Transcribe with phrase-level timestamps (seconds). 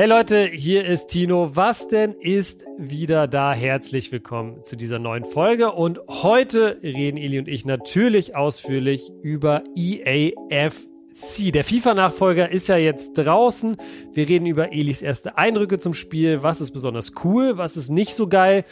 [0.00, 1.56] Hey Leute, hier ist Tino.
[1.56, 3.52] Was denn ist wieder da?
[3.52, 5.72] Herzlich willkommen zu dieser neuen Folge.
[5.72, 11.52] Und heute reden Eli und ich natürlich ausführlich über EAFC.
[11.52, 13.76] Der FIFA-Nachfolger ist ja jetzt draußen.
[14.12, 16.44] Wir reden über Elis erste Eindrücke zum Spiel.
[16.44, 17.56] Was ist besonders cool?
[17.56, 18.64] Was ist nicht so geil?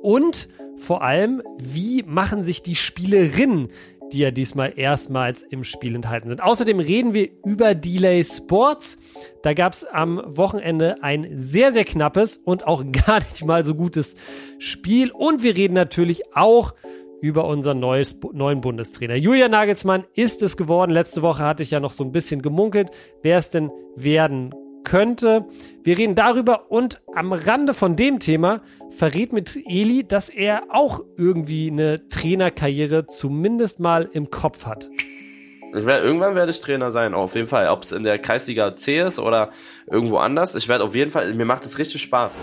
[0.00, 3.68] Und vor allem, wie machen sich die Spielerinnen
[4.12, 6.42] die ja diesmal erstmals im Spiel enthalten sind.
[6.42, 8.98] Außerdem reden wir über Delay Sports.
[9.42, 13.74] Da gab es am Wochenende ein sehr, sehr knappes und auch gar nicht mal so
[13.74, 14.16] gutes
[14.58, 15.10] Spiel.
[15.10, 16.74] Und wir reden natürlich auch
[17.20, 19.14] über unseren neues, neuen Bundestrainer.
[19.14, 20.90] Julian Nagelsmann ist es geworden.
[20.90, 22.90] Letzte Woche hatte ich ja noch so ein bisschen gemunkelt,
[23.22, 25.46] wer es denn werden könnte.
[25.82, 31.02] Wir reden darüber und am Rande von dem Thema verrät mit Eli, dass er auch
[31.16, 34.90] irgendwie eine Trainerkarriere zumindest mal im Kopf hat.
[35.72, 37.68] Ich werde, irgendwann werde ich Trainer sein, auf jeden Fall.
[37.68, 39.50] Ob es in der Kreisliga C ist oder
[39.88, 40.56] irgendwo anders.
[40.56, 42.36] Ich werde auf jeden Fall, mir macht es richtig Spaß.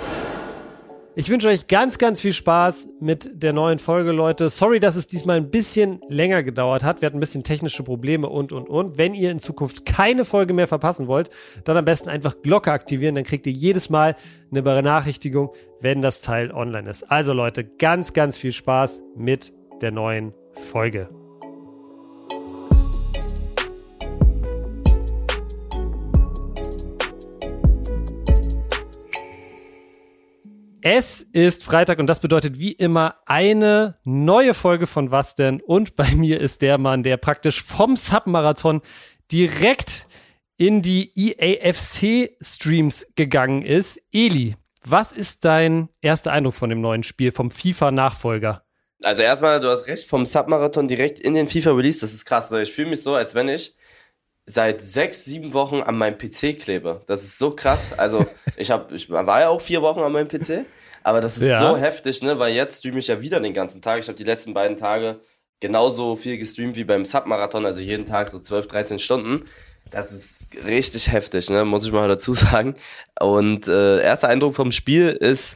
[1.19, 4.49] Ich wünsche euch ganz, ganz viel Spaß mit der neuen Folge, Leute.
[4.49, 7.01] Sorry, dass es diesmal ein bisschen länger gedauert hat.
[7.01, 8.99] Wir hatten ein bisschen technische Probleme und, und, und.
[8.99, 11.31] Wenn ihr in Zukunft keine Folge mehr verpassen wollt,
[11.63, 13.15] dann am besten einfach Glocke aktivieren.
[13.15, 14.15] Dann kriegt ihr jedes Mal
[14.51, 17.09] eine Benachrichtigung, wenn das Teil online ist.
[17.09, 21.09] Also Leute, ganz, ganz viel Spaß mit der neuen Folge.
[30.89, 35.59] Es ist Freitag und das bedeutet wie immer eine neue Folge von Was denn?
[35.59, 38.81] Und bei mir ist der Mann, der praktisch vom Submarathon
[39.29, 40.07] direkt
[40.55, 43.99] in die EAFC-Streams gegangen ist.
[44.13, 48.63] Eli, was ist dein erster Eindruck von dem neuen Spiel, vom FIFA-Nachfolger?
[49.03, 52.49] Also erstmal, du hast recht, vom Submarathon direkt in den FIFA-Release, das ist krass.
[52.53, 53.75] Ich fühle mich so, als wenn ich
[54.45, 57.01] seit sechs, sieben Wochen an meinem PC klebe.
[57.07, 57.99] Das ist so krass.
[57.99, 60.65] Also ich, hab, ich war ja auch vier Wochen an meinem PC.
[61.07, 61.61] Aber das ist ja.
[61.61, 62.37] so heftig, ne?
[62.37, 64.01] Weil jetzt streame ich ja wieder den ganzen Tag.
[64.01, 65.21] Ich habe die letzten beiden Tage
[65.61, 69.45] genauso viel gestreamt wie beim Submarathon, also jeden Tag so 12, 13 Stunden.
[69.89, 71.63] Das ist richtig heftig, ne?
[71.63, 72.75] Muss ich mal dazu sagen.
[73.21, 75.55] Und äh, erster Eindruck vom Spiel ist,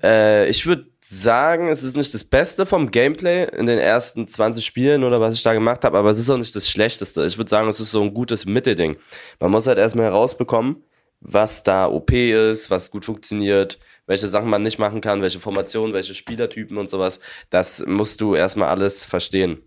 [0.00, 4.64] äh, ich würde sagen, es ist nicht das Beste vom Gameplay in den ersten 20
[4.64, 7.24] Spielen oder was ich da gemacht habe, aber es ist auch nicht das Schlechteste.
[7.24, 8.96] Ich würde sagen, es ist so ein gutes Mittelding.
[9.40, 10.84] Man muss halt erstmal herausbekommen,
[11.20, 15.94] was da OP ist, was gut funktioniert, welche Sachen man nicht machen kann, welche Formationen,
[15.94, 17.20] welche Spielertypen und sowas.
[17.50, 19.62] Das musst du erstmal alles verstehen.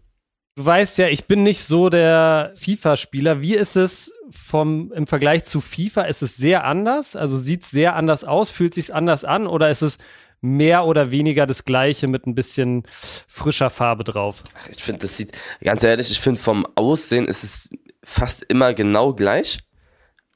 [0.55, 3.41] Du weißt ja, ich bin nicht so der FIFA-Spieler.
[3.41, 6.03] Wie ist es vom, im Vergleich zu FIFA?
[6.03, 7.15] Ist es sehr anders?
[7.15, 8.51] Also sieht es sehr anders aus?
[8.51, 9.47] Fühlt sich anders an?
[9.47, 9.97] Oder ist es
[10.41, 12.83] mehr oder weniger das Gleiche mit ein bisschen
[13.27, 14.43] frischer Farbe drauf?
[14.69, 15.31] Ich finde, das sieht,
[15.63, 17.69] ganz ehrlich, ich finde vom Aussehen ist es
[18.03, 19.59] fast immer genau gleich.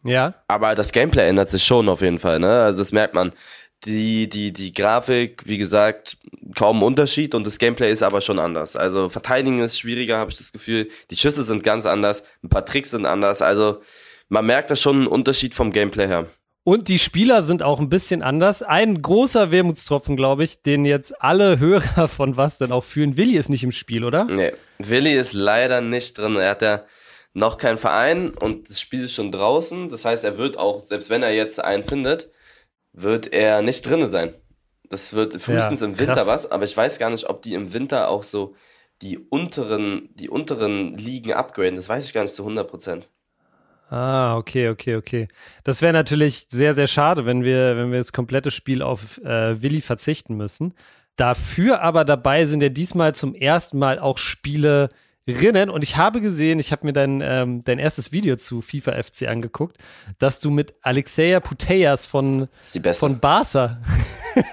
[0.03, 0.35] Ja.
[0.47, 2.63] Aber das Gameplay ändert sich schon auf jeden Fall, ne?
[2.63, 3.33] Also das merkt man
[3.85, 6.17] die, die, die Grafik, wie gesagt,
[6.55, 8.75] kaum Unterschied und das Gameplay ist aber schon anders.
[8.75, 10.89] Also verteidigen ist schwieriger, habe ich das Gefühl.
[11.11, 13.41] Die Schüsse sind ganz anders, ein paar Tricks sind anders.
[13.41, 13.81] Also
[14.29, 16.27] man merkt da schon einen Unterschied vom Gameplay her.
[16.63, 18.61] Und die Spieler sind auch ein bisschen anders.
[18.61, 23.15] Ein großer Wermutstropfen, glaube ich, den jetzt alle Hörer von was denn auch fühlen.
[23.15, 24.25] Willi ist nicht im Spiel, oder?
[24.25, 26.35] Nee, Willi ist leider nicht drin.
[26.35, 26.83] Er hat ja
[27.37, 29.89] noch keinen Verein und das Spiel ist schon draußen.
[29.89, 32.31] Das heißt, er wird auch, selbst wenn er jetzt einen findet,
[32.93, 34.33] wird er nicht drinne sein.
[34.89, 36.27] Das wird frühestens ja, im Winter krass.
[36.27, 38.55] was, aber ich weiß gar nicht, ob die im Winter auch so
[39.03, 41.75] die unteren, die unteren Ligen upgraden.
[41.75, 43.07] Das weiß ich gar nicht zu 100 Prozent.
[43.89, 45.27] Ah, okay, okay, okay.
[45.63, 49.61] Das wäre natürlich sehr, sehr schade, wenn wir, wenn wir das komplette Spiel auf äh,
[49.61, 50.73] Willi verzichten müssen.
[51.15, 54.89] Dafür aber dabei sind ja diesmal zum ersten Mal auch Spiele,
[55.27, 59.03] Rinnen und ich habe gesehen, ich habe mir dein, ähm, dein erstes Video zu FIFA
[59.03, 59.77] FC angeguckt,
[60.19, 62.47] dass du mit Alexeia Putellas von,
[62.93, 63.81] von Barca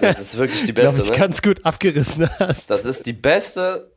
[0.01, 1.17] das ist wirklich die beste, ich, ne?
[1.17, 2.69] ganz gut abgerissen hast.
[2.69, 3.91] Das ist die beste,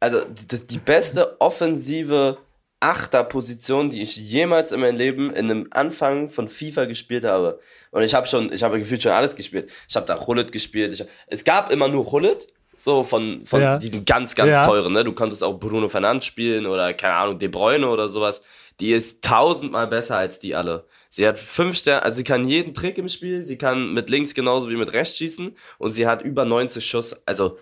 [0.00, 2.38] also die, die beste offensive
[2.80, 7.60] Achterposition, die ich jemals in meinem Leben in einem Anfang von FIFA gespielt habe.
[7.92, 9.70] Und ich habe schon, ich habe gefühlt schon alles gespielt.
[9.88, 10.92] Ich habe da Hullet gespielt.
[10.92, 13.78] Ich, es gab immer nur Hullet so von, von ja.
[13.78, 14.66] diesen ganz, ganz ja.
[14.66, 15.04] teuren, ne?
[15.04, 18.42] Du konntest auch Bruno Fernandes spielen oder, keine Ahnung, De Bruyne oder sowas.
[18.80, 20.86] Die ist tausendmal besser als die alle.
[21.10, 24.32] Sie hat fünf Sterne, also sie kann jeden Trick im Spiel, sie kann mit links
[24.32, 27.26] genauso wie mit rechts schießen und sie hat über 90 Schuss.
[27.26, 27.58] Also,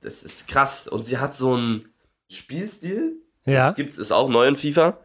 [0.00, 0.88] das ist krass.
[0.88, 1.88] Und sie hat so einen
[2.30, 3.16] Spielstil.
[3.44, 3.68] Ja.
[3.68, 4.98] Das gibt's, ist auch neu in FIFA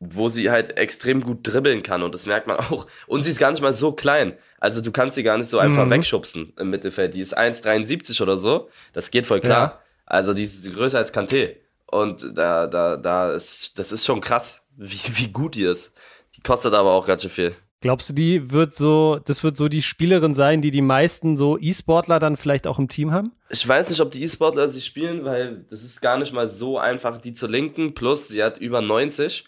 [0.00, 2.86] wo sie halt extrem gut dribbeln kann und das merkt man auch.
[3.06, 4.34] Und sie ist gar nicht mal so klein.
[4.58, 5.90] Also du kannst sie gar nicht so einfach mhm.
[5.90, 7.14] wegschubsen im Mittelfeld.
[7.14, 8.70] Die ist 1,73 oder so.
[8.94, 9.62] Das geht voll klar.
[9.62, 9.78] Ja.
[10.06, 11.56] Also die ist größer als Kanté.
[11.86, 15.92] Und da, da, da ist, das ist schon krass, wie, wie gut die ist.
[16.36, 17.54] Die kostet aber auch ganz schön viel.
[17.82, 21.58] Glaubst du, die wird so, das wird so die Spielerin sein, die die meisten so
[21.58, 23.32] E-Sportler dann vielleicht auch im Team haben?
[23.48, 26.78] Ich weiß nicht, ob die E-Sportler sie spielen, weil das ist gar nicht mal so
[26.78, 27.94] einfach, die zu linken.
[27.94, 29.44] Plus, sie hat über 90.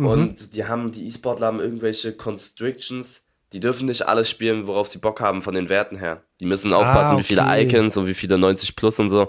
[0.00, 0.06] Mhm.
[0.06, 3.26] Und die haben, die E-Sportler haben irgendwelche Constrictions.
[3.52, 6.22] Die dürfen nicht alles spielen, worauf sie Bock haben von den Werten her.
[6.40, 7.20] Die müssen aufpassen, ah, okay.
[7.20, 9.28] wie viele Icons und wie viele 90 plus und so.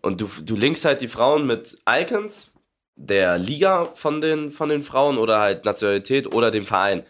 [0.00, 2.52] Und du, du linkst halt die Frauen mit Icons
[2.94, 7.04] der Liga von den, von den Frauen oder halt Nationalität oder dem Verein.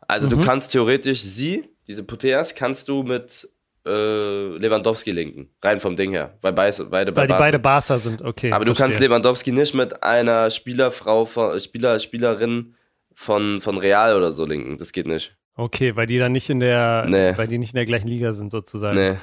[0.00, 0.30] Also mhm.
[0.30, 3.48] du kannst theoretisch sie, diese Puteas, kannst du mit
[3.86, 5.48] äh, Lewandowski linken.
[5.62, 6.36] Rein vom Ding her.
[6.42, 7.44] Weil beide, beide Weil die Barca.
[7.44, 8.52] beide Barca sind, okay.
[8.52, 8.86] Aber du verstehe.
[8.86, 12.74] kannst Lewandowski nicht mit einer Spielerfrau, von, Spieler, Spielerin
[13.14, 14.76] von, von Real oder so linken.
[14.78, 15.36] Das geht nicht.
[15.54, 17.36] Okay, weil die dann nicht in der, nee.
[17.36, 18.96] weil die nicht in der gleichen Liga sind sozusagen.
[18.96, 19.16] Nee.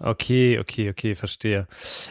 [0.00, 1.66] Okay, okay, okay, verstehe.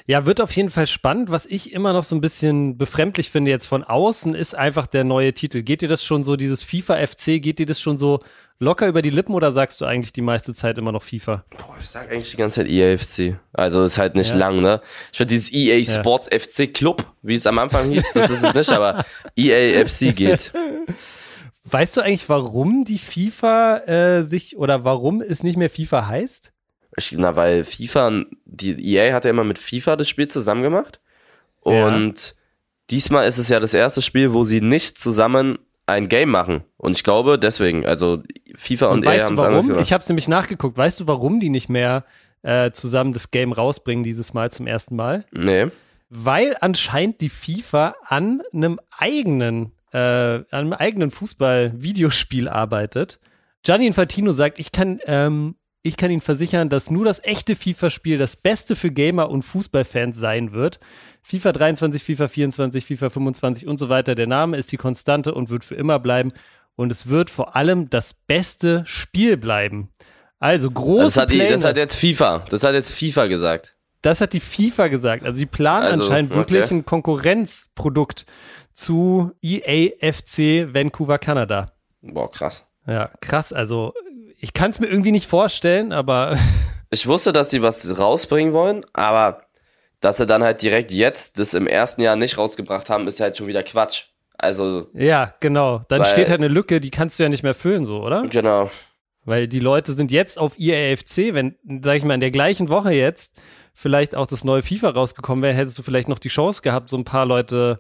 [0.06, 1.30] Ja, wird auf jeden Fall spannend.
[1.30, 5.04] Was ich immer noch so ein bisschen befremdlich finde jetzt von außen, ist einfach der
[5.04, 5.62] neue Titel.
[5.62, 8.19] Geht dir das schon so, dieses FIFA FC, geht dir das schon so
[8.60, 11.44] locker über die Lippen oder sagst du eigentlich die meiste Zeit immer noch FIFA?
[11.57, 13.39] Boah, ich sag eigentlich die ganze Zeit EA FC.
[13.51, 14.38] Also ist halt nicht ja.
[14.38, 14.81] lang, ne?
[15.12, 16.39] Ich finde dieses EA Sports ja.
[16.39, 19.04] FC Club, wie es am Anfang hieß, das ist es nicht, aber
[19.36, 20.54] EA FC geht.
[21.63, 26.54] Weißt du eigentlich, warum die FIFA äh, sich oder warum es nicht mehr FIFA heißt?
[26.98, 31.00] Ich, na, weil FIFA, die EA hat ja immer mit FIFA das Spiel zusammen gemacht.
[31.62, 32.34] Und ja.
[32.90, 36.64] diesmal ist es ja das erste Spiel, wo sie nicht zusammen ein Game machen.
[36.78, 38.24] Und ich glaube deswegen, also
[38.56, 39.86] FIFA und, und EA haben es anders gemacht.
[39.86, 40.78] Ich habe es nämlich nachgeguckt.
[40.78, 42.06] Weißt du, warum die nicht mehr
[42.44, 45.26] äh, zusammen das Game rausbringen dieses Mal zum ersten Mal?
[45.32, 45.68] Nee.
[46.10, 53.20] Weil anscheinend die FIFA an einem eigenen, äh, an einem eigenen Fußball-Videospiel arbeitet.
[53.64, 58.18] Gianni Infantino sagt, ich kann ähm, ich kann Ihnen versichern, dass nur das echte FIFA-Spiel
[58.18, 60.80] das Beste für Gamer und Fußballfans sein wird.
[61.24, 64.13] FIFA 23, FIFA 24, FIFA 25 und so weiter.
[64.13, 66.33] Der Name ist die Konstante und wird für immer bleiben.
[66.75, 69.89] Und es wird vor allem das beste Spiel bleiben.
[70.39, 72.45] Also große das hat, die, das hat jetzt FIFA.
[72.50, 73.75] Das hat jetzt FIFA gesagt.
[74.01, 75.24] Das hat die FIFA gesagt.
[75.24, 76.75] Also sie planen also, anscheinend wirklich okay.
[76.75, 78.25] ein Konkurrenzprodukt
[78.74, 81.72] zu EAFC Vancouver, Kanada.
[82.01, 82.66] Boah, krass.
[82.88, 83.54] Ja, krass.
[83.54, 83.94] Also
[84.42, 86.36] ich kann es mir irgendwie nicht vorstellen, aber.
[86.90, 89.44] ich wusste, dass sie was rausbringen wollen, aber
[90.02, 93.38] dass sie dann halt direkt jetzt das im ersten Jahr nicht rausgebracht haben, ist halt
[93.38, 94.06] schon wieder Quatsch.
[94.36, 94.88] Also.
[94.94, 95.82] Ja, genau.
[95.88, 98.24] Dann weil, steht halt eine Lücke, die kannst du ja nicht mehr füllen, so, oder?
[98.24, 98.72] Genau.
[99.24, 102.92] Weil die Leute sind jetzt auf IAFC, wenn, sag ich mal, in der gleichen Woche
[102.92, 103.40] jetzt
[103.76, 106.98] vielleicht auch das neue FIFA rausgekommen wäre, hättest du vielleicht noch die Chance gehabt, so
[106.98, 107.78] ein paar Leute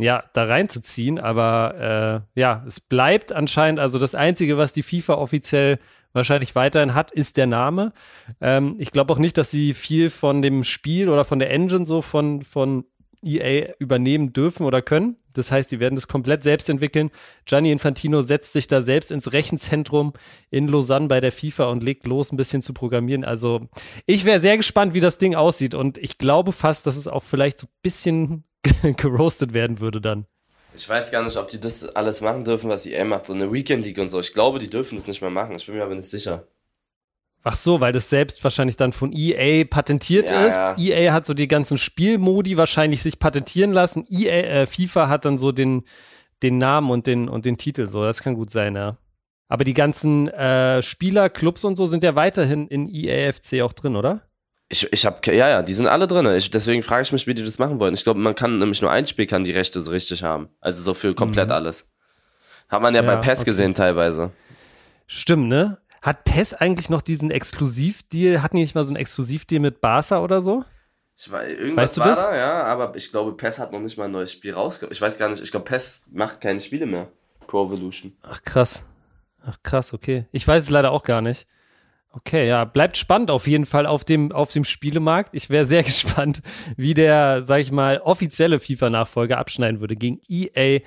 [0.00, 1.18] ja, da reinzuziehen.
[1.18, 5.78] Aber äh, ja, es bleibt anscheinend, also das Einzige, was die FIFA offiziell
[6.12, 7.92] wahrscheinlich weiterhin hat, ist der Name.
[8.40, 11.86] Ähm, ich glaube auch nicht, dass sie viel von dem Spiel oder von der Engine
[11.86, 12.84] so von, von
[13.22, 15.16] EA übernehmen dürfen oder können.
[15.34, 17.10] Das heißt, sie werden das komplett selbst entwickeln.
[17.44, 20.12] Gianni Infantino setzt sich da selbst ins Rechenzentrum
[20.50, 23.24] in Lausanne bei der FIFA und legt los, ein bisschen zu programmieren.
[23.24, 23.68] Also
[24.06, 25.74] ich wäre sehr gespannt, wie das Ding aussieht.
[25.74, 28.44] Und ich glaube fast, dass es auch vielleicht so ein bisschen
[28.96, 30.26] geroastet werden würde dann.
[30.76, 33.52] Ich weiß gar nicht, ob die das alles machen dürfen, was EA macht, so eine
[33.52, 34.20] Weekend League und so.
[34.20, 35.56] Ich glaube, die dürfen das nicht mehr machen.
[35.56, 36.46] Ich bin mir aber nicht sicher.
[37.42, 40.56] Ach so, weil das selbst wahrscheinlich dann von EA patentiert ja, ist.
[40.56, 40.76] Ja.
[40.78, 44.06] EA hat so die ganzen Spielmodi wahrscheinlich sich patentieren lassen.
[44.10, 45.84] EA, äh, FIFA hat dann so den,
[46.42, 47.86] den Namen und den, und den Titel.
[47.86, 48.98] So, das kann gut sein, ja.
[49.48, 53.96] Aber die ganzen äh, Spieler, Clubs und so sind ja weiterhin in EAFC auch drin,
[53.96, 54.22] oder?
[54.72, 56.26] Ich, ich habe ja, ja, die sind alle drin.
[56.36, 57.92] Ich, deswegen frage ich mich, wie die das machen wollen.
[57.92, 60.48] Ich glaube, man kann nämlich nur ein Spiel kann die Rechte so richtig haben.
[60.60, 61.54] Also so für komplett mhm.
[61.54, 61.90] alles.
[62.68, 63.46] Hat man ja, ja bei PES okay.
[63.46, 64.30] gesehen teilweise.
[65.08, 65.78] Stimmt, ne?
[66.02, 68.42] Hat PES eigentlich noch diesen Exklusivdeal?
[68.42, 70.64] Hatten die nicht mal so einen Exklusivdeal mit Barca oder so?
[71.16, 72.18] Ich weiß, irgendwas weißt du war das?
[72.20, 74.94] da, ja, aber ich glaube, PES hat noch nicht mal ein neues Spiel rausgebracht.
[74.94, 77.08] Ich weiß gar nicht, ich glaube, PES macht keine Spiele mehr.
[77.46, 78.16] Pro Evolution.
[78.22, 78.84] Ach krass.
[79.44, 80.26] Ach krass, okay.
[80.30, 81.46] Ich weiß es leider auch gar nicht.
[82.12, 85.34] Okay, ja, bleibt spannend auf jeden Fall auf dem, auf dem Spielemarkt.
[85.34, 86.42] Ich wäre sehr gespannt,
[86.76, 90.80] wie der, sag ich mal, offizielle FIFA-Nachfolger abschneiden würde gegen EA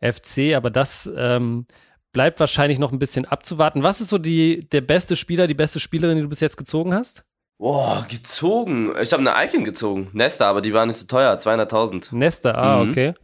[0.00, 1.66] FC, aber das ähm,
[2.12, 3.82] bleibt wahrscheinlich noch ein bisschen abzuwarten.
[3.82, 6.94] Was ist so die, der beste Spieler, die beste Spielerin, die du bis jetzt gezogen
[6.94, 7.24] hast?
[7.58, 8.94] Boah, gezogen.
[9.02, 10.08] Ich habe eine Icon gezogen.
[10.14, 12.14] Nesta, aber die war nicht so teuer, 200.000.
[12.14, 12.90] Nesta, ah, mhm.
[12.90, 13.14] okay.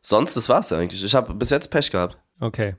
[0.00, 1.02] Sonst, das war's eigentlich.
[1.02, 2.18] Ich habe bis jetzt Pech gehabt.
[2.40, 2.74] Okay.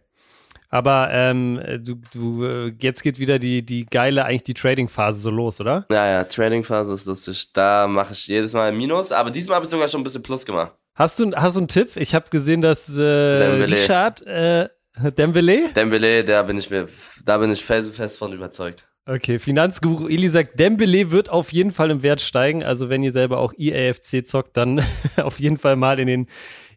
[0.69, 5.29] Aber ähm, du, du, äh, jetzt geht wieder die, die geile, eigentlich die Trading-Phase so
[5.29, 5.85] los, oder?
[5.91, 7.51] Ja, ja, Trading-Phase ist lustig.
[7.53, 10.23] Da mache ich jedes Mal ein Minus, aber diesmal habe ich sogar schon ein bisschen
[10.23, 10.73] Plus gemacht.
[10.95, 11.97] Hast du, hast du einen Tipp?
[11.97, 14.69] Ich habe gesehen, dass äh, Richard äh,
[15.17, 15.69] Dembele?
[15.75, 16.87] Dembele, da bin ich mir,
[17.25, 18.87] da bin ich fest, fest von überzeugt.
[19.07, 22.63] Okay, Finanzguru Eli sagt, Dembele wird auf jeden Fall im Wert steigen.
[22.63, 24.83] Also wenn ihr selber auch EAFC zockt, dann
[25.17, 26.27] auf jeden Fall mal in den,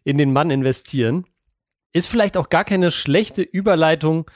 [0.03, 1.25] in den Mann investieren.
[1.93, 4.29] Ist vielleicht auch gar keine schlechte Überleitung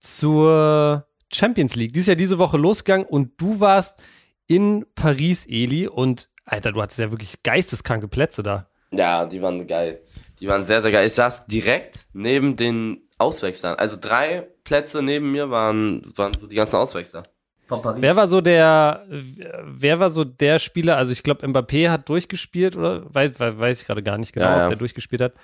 [0.00, 1.92] zur Champions League.
[1.92, 4.02] Die ist ja diese Woche losgegangen und du warst
[4.46, 8.70] in Paris, Eli, und Alter, du hattest ja wirklich geisteskranke Plätze da.
[8.90, 10.00] Ja, die waren geil.
[10.40, 11.06] Die waren sehr, sehr geil.
[11.06, 13.76] Ich saß direkt neben den Auswechslern.
[13.76, 17.24] Also drei Plätze neben mir waren, waren so die ganzen Auswechsler.
[17.70, 20.96] Wer war so der, wer war so der Spieler?
[20.96, 24.56] Also ich glaube, Mbappé hat durchgespielt oder weiß, weiß ich gerade gar nicht genau, ja,
[24.56, 24.62] ja.
[24.64, 25.34] ob der durchgespielt hat.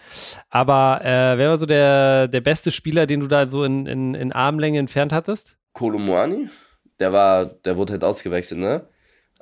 [0.50, 4.14] Aber äh, wer war so der, der beste Spieler, den du da so in, in,
[4.14, 5.56] in Armlänge entfernt hattest?
[5.72, 6.48] Kolomuani,
[6.98, 8.88] der war, der wurde halt ausgewechselt, ne?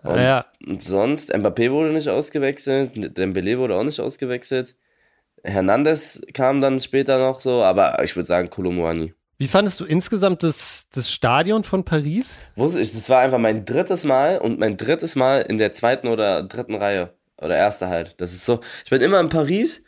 [0.02, 0.46] Und, ja.
[0.66, 4.74] und sonst, Mbappé wurde nicht ausgewechselt, Dembele wurde auch nicht ausgewechselt.
[5.44, 9.14] Hernandez kam dann später noch so, aber ich würde sagen Kolomuani.
[9.38, 12.40] Wie fandest du insgesamt das, das Stadion von Paris?
[12.54, 16.06] Wusste ich, das war einfach mein drittes Mal und mein drittes Mal in der zweiten
[16.08, 17.12] oder dritten Reihe.
[17.40, 18.14] Oder erste halt.
[18.18, 19.84] Das ist so, ich bin immer in Paris.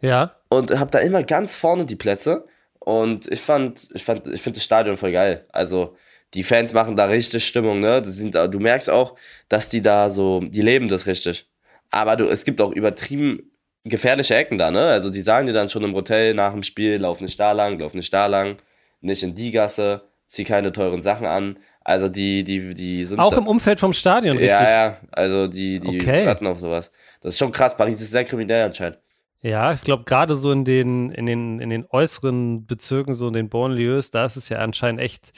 [0.00, 0.36] Ja.
[0.48, 2.46] Und habe da immer ganz vorne die Plätze.
[2.78, 5.44] Und ich fand, ich fand, ich finde das Stadion voll geil.
[5.52, 5.96] Also,
[6.32, 8.00] die Fans machen da richtig Stimmung, ne?
[8.00, 9.16] Das sind, du merkst auch,
[9.50, 11.46] dass die da so, die leben das richtig.
[11.90, 13.50] Aber du, es gibt auch übertrieben
[13.84, 14.86] gefährliche Ecken da, ne?
[14.86, 17.78] Also die sagen dir dann schon im Hotel nach dem Spiel, lauf nicht da lang,
[17.78, 18.56] lauf nicht da lang
[19.00, 21.58] nicht in die Gasse, zieh keine teuren Sachen an.
[21.82, 23.18] Also die, die, die sind.
[23.18, 24.60] Auch im Umfeld vom Stadion, richtig?
[24.60, 24.96] Ja, ja.
[25.10, 26.26] Also die, die okay.
[26.26, 26.92] hatten auf sowas.
[27.20, 27.76] Das ist schon krass.
[27.76, 28.98] Paris ist sehr kriminell anscheinend.
[29.40, 33.34] Ja, ich glaube, gerade so in den, in, den, in den äußeren Bezirken, so in
[33.34, 35.32] den Bonlieus, da ist es ja anscheinend echt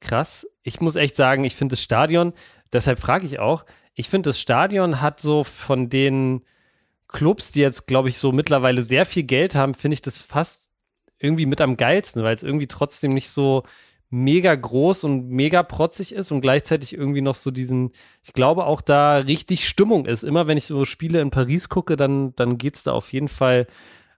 [0.00, 0.46] krass.
[0.62, 2.32] Ich muss echt sagen, ich finde das Stadion,
[2.72, 6.42] deshalb frage ich auch, ich finde, das Stadion hat so von den
[7.08, 10.65] Clubs, die jetzt, glaube ich, so mittlerweile sehr viel Geld haben, finde ich das fast
[11.18, 13.62] irgendwie mit am geilsten, weil es irgendwie trotzdem nicht so
[14.10, 17.90] mega groß und mega protzig ist und gleichzeitig irgendwie noch so diesen,
[18.22, 20.22] ich glaube auch da richtig Stimmung ist.
[20.22, 23.66] Immer wenn ich so Spiele in Paris gucke, dann, dann geht's da auf jeden Fall,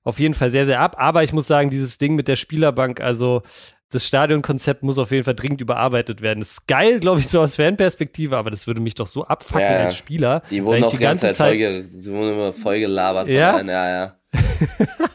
[0.04, 0.96] auf jeden Fall sehr, sehr ab.
[0.98, 3.42] Aber ich muss sagen, dieses Ding mit der Spielerbank, also
[3.90, 6.40] das Stadionkonzept muss auf jeden Fall dringend überarbeitet werden.
[6.40, 9.62] Das ist geil, glaube ich, so aus Fanperspektive, aber das würde mich doch so abfacken
[9.62, 10.42] ja, als Spieler.
[10.50, 13.28] Die wurden auch die ganze Zeit, Zeit voll, die wurden immer voll gelabert.
[13.28, 14.14] Ja, ja, ja.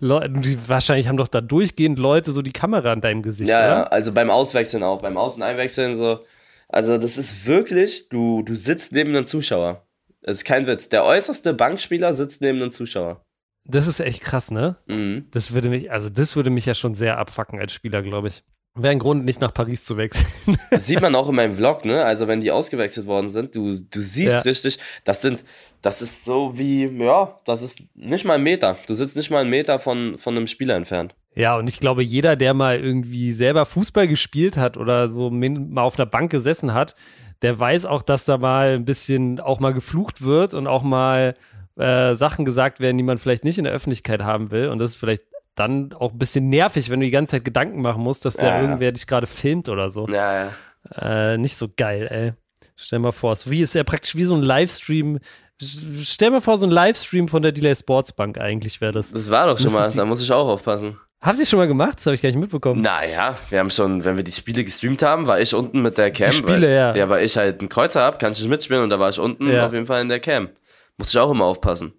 [0.00, 3.58] Leute, die wahrscheinlich haben doch da durchgehend Leute so die Kamera an deinem Gesicht, ja,
[3.58, 3.68] oder?
[3.68, 6.20] Ja, also beim Auswechseln auch, beim Außeneinwechseln so.
[6.68, 9.86] Also das ist wirklich, du, du sitzt neben einem Zuschauer.
[10.22, 10.88] Das ist kein Witz.
[10.88, 13.24] Der äußerste Bankspieler sitzt neben einem Zuschauer.
[13.64, 14.76] Das ist echt krass, ne?
[14.86, 15.26] Mhm.
[15.30, 18.42] Das würde mich, also das würde mich ja schon sehr abfacken als Spieler, glaube ich.
[18.76, 20.26] Wäre ein Grund, nicht nach Paris zu wechseln.
[20.70, 22.04] Das sieht man auch in meinem Vlog, ne?
[22.04, 24.40] Also wenn die ausgewechselt worden sind, du, du siehst ja.
[24.40, 25.44] richtig, das sind,
[25.82, 28.78] das ist so wie, ja, das ist nicht mal ein Meter.
[28.86, 31.14] Du sitzt nicht mal einen Meter von, von einem Spieler entfernt.
[31.34, 35.82] Ja, und ich glaube, jeder, der mal irgendwie selber Fußball gespielt hat oder so mal
[35.82, 36.94] auf einer Bank gesessen hat,
[37.42, 41.34] der weiß auch, dass da mal ein bisschen auch mal geflucht wird und auch mal
[41.76, 44.68] äh, Sachen gesagt werden, die man vielleicht nicht in der Öffentlichkeit haben will.
[44.68, 45.22] Und das ist vielleicht
[45.60, 48.48] dann auch ein bisschen nervig, wenn du die ganze Zeit Gedanken machen musst, dass ja,
[48.48, 50.08] ja irgendwer dich gerade filmt oder so.
[50.08, 51.32] Ja, ja.
[51.32, 52.32] Äh, nicht so geil, ey.
[52.76, 55.18] Stell mal vor, so wie ist ja praktisch wie so ein Livestream.
[55.58, 59.12] Stell mir vor, so ein Livestream von der Delay Sports Bank eigentlich wäre das.
[59.12, 60.98] Das war doch schon mal, da muss ich auch aufpassen.
[61.20, 61.98] Habt ihr schon mal gemacht?
[61.98, 62.80] Das habe ich gar nicht mitbekommen.
[62.80, 66.10] Naja, wir haben schon, wenn wir die Spiele gestreamt haben, war ich unten mit der
[66.10, 66.30] Cam.
[66.30, 66.94] Die Spiele, ich, ja.
[66.94, 69.18] Ja, weil ich halt einen Kreuzer habe, kann ich nicht mitspielen und da war ich
[69.18, 69.66] unten ja.
[69.66, 70.48] auf jeden Fall in der Cam.
[70.96, 71.92] Muss ich auch immer aufpassen.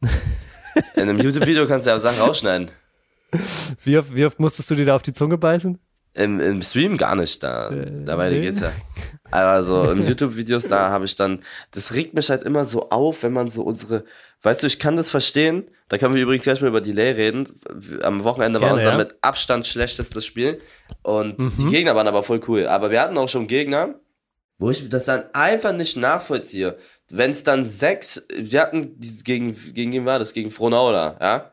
[0.94, 2.70] in einem YouTube-Video kannst du ja Sachen rausschneiden.
[3.82, 5.78] Wie oft, wie oft musstest du dir da auf die Zunge beißen?
[6.14, 8.40] Im, im Stream gar nicht, da, äh, dabei nee.
[8.40, 8.72] geht's ja.
[9.30, 13.22] Aber so in YouTube-Videos, da habe ich dann, das regt mich halt immer so auf,
[13.22, 14.04] wenn man so unsere,
[14.42, 17.46] weißt du, ich kann das verstehen, da können wir übrigens gleich mal über Delay reden.
[18.02, 18.98] Am Wochenende Gerne, war unser ja.
[18.98, 20.60] mit Abstand schlechtestes Spiel
[21.02, 21.52] und mhm.
[21.58, 22.66] die Gegner waren aber voll cool.
[22.66, 23.94] Aber wir hatten auch schon Gegner,
[24.58, 26.76] wo ich das dann einfach nicht nachvollziehe.
[27.10, 30.32] Wenn es dann sechs, wir hatten gegen, gegen wen war das?
[30.32, 31.52] Gegen Frohnauer, ja?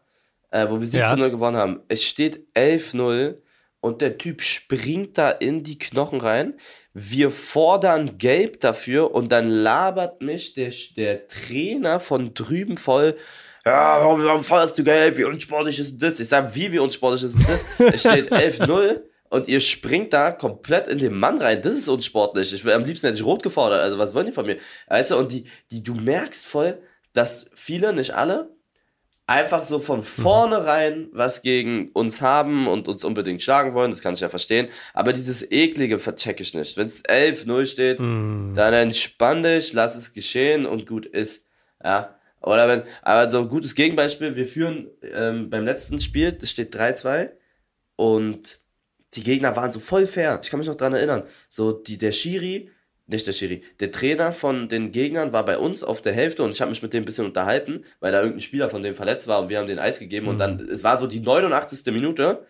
[0.56, 1.28] Äh, wo wir 17-0 ja.
[1.28, 1.82] gewonnen haben.
[1.90, 3.36] Es steht 11-0
[3.82, 6.54] und der Typ springt da in die Knochen rein.
[6.94, 13.18] Wir fordern gelb dafür und dann labert mich der, der Trainer von drüben voll.
[13.66, 15.18] Ja, warum, warum forderst du gelb?
[15.18, 16.22] Wie unsportlich ist das?
[16.22, 17.80] Ich sag, wie, wie unsportlich ist das?
[17.94, 21.62] es steht 11-0 und ihr springt da komplett in den Mann rein.
[21.62, 22.54] Das ist unsportlich.
[22.54, 23.82] Ich will am liebsten hätte ich rot gefordert.
[23.82, 24.58] Also, was wollen die von mir?
[24.88, 26.80] Weißt du, und die, die, du merkst voll,
[27.12, 28.55] dass viele, nicht alle,
[29.28, 34.14] einfach so von vornherein was gegen uns haben und uns unbedingt schlagen wollen, das kann
[34.14, 34.70] ich ja verstehen.
[34.94, 36.78] Aber dieses eklige vercheck ich nicht.
[36.78, 38.54] Wenn es 11-0 steht, mm.
[38.54, 41.50] dann entspann dich, lass es geschehen und gut ist.
[41.84, 42.16] Ja.
[42.42, 46.76] Oder wenn, aber so ein gutes Gegenbeispiel, wir führen ähm, beim letzten Spiel, das steht
[46.76, 47.32] 3-2
[47.96, 48.60] und
[49.16, 50.40] die Gegner waren so voll fair.
[50.44, 51.24] Ich kann mich noch dran erinnern.
[51.50, 52.70] So, die, der Schiri
[53.08, 56.52] nicht der Schiri, der Trainer von den Gegnern war bei uns auf der Hälfte und
[56.52, 59.28] ich habe mich mit dem ein bisschen unterhalten, weil da irgendein Spieler von dem verletzt
[59.28, 60.32] war und wir haben den Eis gegeben mhm.
[60.32, 61.94] und dann, es war so die 89.
[61.94, 62.46] Minute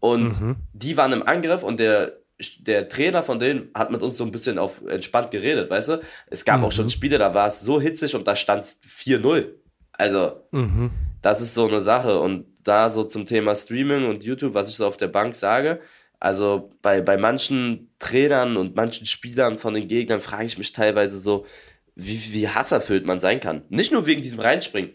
[0.00, 0.56] Und mhm.
[0.72, 2.18] die waren im Angriff und der,
[2.60, 6.00] der Trainer von denen hat mit uns so ein bisschen auf entspannt geredet, weißt du?
[6.26, 6.64] Es gab mhm.
[6.64, 6.90] auch schon mhm.
[6.90, 9.48] Spiele, da war es so hitzig und da stand es 4-0.
[9.92, 10.90] Also, mhm.
[11.22, 12.18] das ist so eine Sache.
[12.18, 15.80] Und da so zum Thema Streaming und YouTube, was ich so auf der Bank sage,
[16.20, 21.18] also bei, bei manchen Trainern und manchen Spielern von den Gegnern frage ich mich teilweise
[21.18, 21.46] so,
[21.94, 23.64] wie, wie hasserfüllt man sein kann.
[23.70, 24.92] Nicht nur wegen diesem Reinspringen.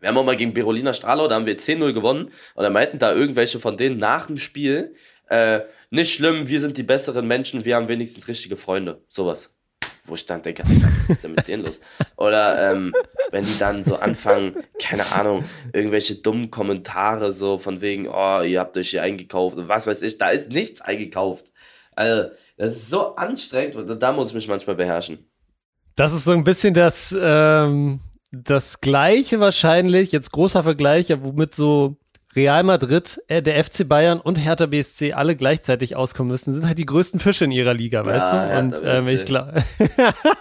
[0.00, 3.00] Wir haben auch mal gegen Berolina Stralau, da haben wir 10-0 gewonnen und da meinten
[3.00, 4.94] da irgendwelche von denen nach dem Spiel,
[5.28, 9.02] äh, nicht schlimm, wir sind die besseren Menschen, wir haben wenigstens richtige Freunde.
[9.08, 9.57] Sowas.
[10.08, 11.80] Wo ich dann denke, was ist denn mit denen los?
[12.16, 12.94] Oder ähm,
[13.30, 18.60] wenn die dann so anfangen, keine Ahnung, irgendwelche dummen Kommentare so von wegen, oh, ihr
[18.60, 21.52] habt euch hier eingekauft und was weiß ich, da ist nichts eingekauft.
[21.94, 25.28] Also, das ist so anstrengend und da muss ich mich manchmal beherrschen.
[25.94, 28.00] Das ist so ein bisschen das, ähm,
[28.32, 31.96] das Gleiche wahrscheinlich, jetzt großer Vergleich, womit so
[32.38, 36.78] Real Madrid, äh, der FC Bayern und Hertha BSC alle gleichzeitig auskommen müssen, sind halt
[36.78, 38.58] die größten Fische in ihrer Liga, weißt ja, du?
[38.58, 39.64] Und ähm, ich glaube,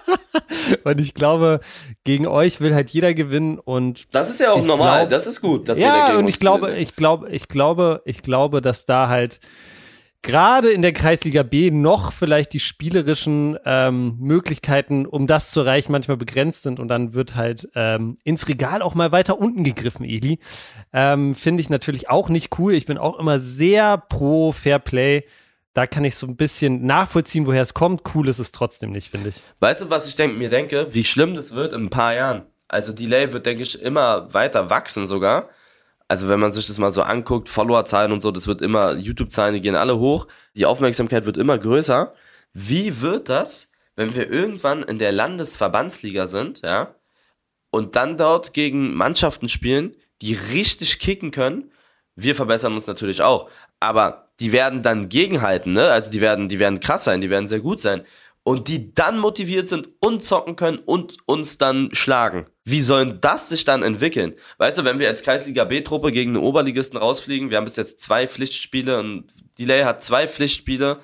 [0.83, 1.59] und ich glaube,
[2.03, 5.41] gegen euch will halt jeder gewinnen und das ist ja auch normal, glaub, das ist
[5.41, 9.39] gut, dass ja und ich glaube, ich glaube, ich glaube, ich glaube, dass da halt
[10.21, 15.91] gerade in der Kreisliga B noch vielleicht die spielerischen ähm, Möglichkeiten, um das zu erreichen,
[15.91, 20.05] manchmal begrenzt sind und dann wird halt ähm, ins Regal auch mal weiter unten gegriffen,
[20.05, 20.39] Eli.
[20.93, 22.73] Ähm, Finde ich natürlich auch nicht cool.
[22.73, 25.23] Ich bin auch immer sehr pro Fairplay.
[25.73, 28.01] Da kann ich so ein bisschen nachvollziehen, woher es kommt.
[28.13, 29.41] Cool ist es trotzdem nicht, finde ich.
[29.59, 30.87] Weißt du, was ich denk, mir denke?
[30.91, 32.43] Wie schlimm das wird in ein paar Jahren.
[32.67, 35.49] Also Delay wird, denke ich, immer weiter wachsen sogar
[36.07, 39.55] also wenn man sich das mal so anguckt, Followerzahlen und so, das wird immer, YouTube-Zahlen,
[39.55, 42.13] die gehen alle hoch, die Aufmerksamkeit wird immer größer.
[42.53, 46.95] Wie wird das, wenn wir irgendwann in der Landesverbandsliga sind, ja,
[47.71, 51.71] und dann dort gegen Mannschaften spielen, die richtig kicken können?
[52.15, 53.49] Wir verbessern uns natürlich auch,
[53.79, 55.89] aber die werden dann gegenhalten, ne?
[55.91, 58.05] Also die werden, die werden krass sein, die werden sehr gut sein
[58.47, 62.45] und die dann motiviert sind und zocken können und uns dann schlagen.
[62.63, 64.35] Wie soll das sich dann entwickeln?
[64.57, 67.99] Weißt du, wenn wir als Kreisliga B-Truppe gegen einen Oberligisten rausfliegen, wir haben bis jetzt
[67.99, 69.25] zwei Pflichtspiele und
[69.59, 71.01] Delay hat zwei Pflichtspiele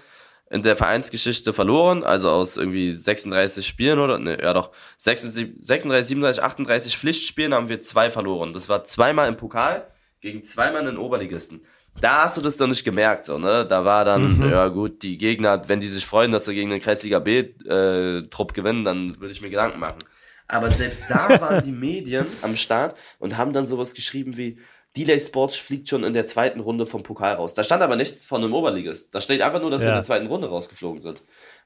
[0.51, 6.41] in der Vereinsgeschichte verloren, also aus irgendwie 36 Spielen oder, ne, ja doch, 36, 37,
[6.41, 8.53] 38 Pflichtspielen haben wir zwei verloren.
[8.53, 11.65] Das war zweimal im Pokal gegen zweimal einen Oberligisten
[11.99, 13.65] da hast du das doch nicht gemerkt, so, ne?
[13.65, 14.49] Da war dann, mhm.
[14.49, 18.53] ja gut, die Gegner, wenn die sich freuen, dass sie gegen den Kreisliga B-Trupp äh,
[18.53, 19.99] gewinnen, dann würde ich mir Gedanken machen.
[20.47, 24.60] Aber selbst da waren die Medien am Start und haben dann sowas geschrieben wie,
[24.95, 27.53] Delay Sports fliegt schon in der zweiten Runde vom Pokal raus.
[27.53, 29.13] Da stand aber nichts von einem Oberligist.
[29.13, 29.88] Da steht einfach nur, dass ja.
[29.88, 31.23] wir in der zweiten Runde rausgeflogen sind.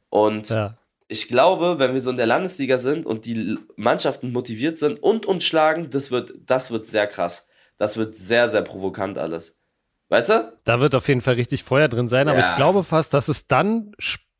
[0.09, 0.77] Und ja.
[1.09, 5.25] ich glaube, wenn wir so in der Landesliga sind und die Mannschaften motiviert sind und
[5.25, 7.49] uns schlagen, das wird, das wird sehr krass.
[7.77, 9.56] Das wird sehr, sehr provokant alles.
[10.09, 10.53] Weißt du?
[10.63, 12.49] Da wird auf jeden Fall richtig Feuer drin sein, aber ja.
[12.49, 13.91] ich glaube fast, dass es dann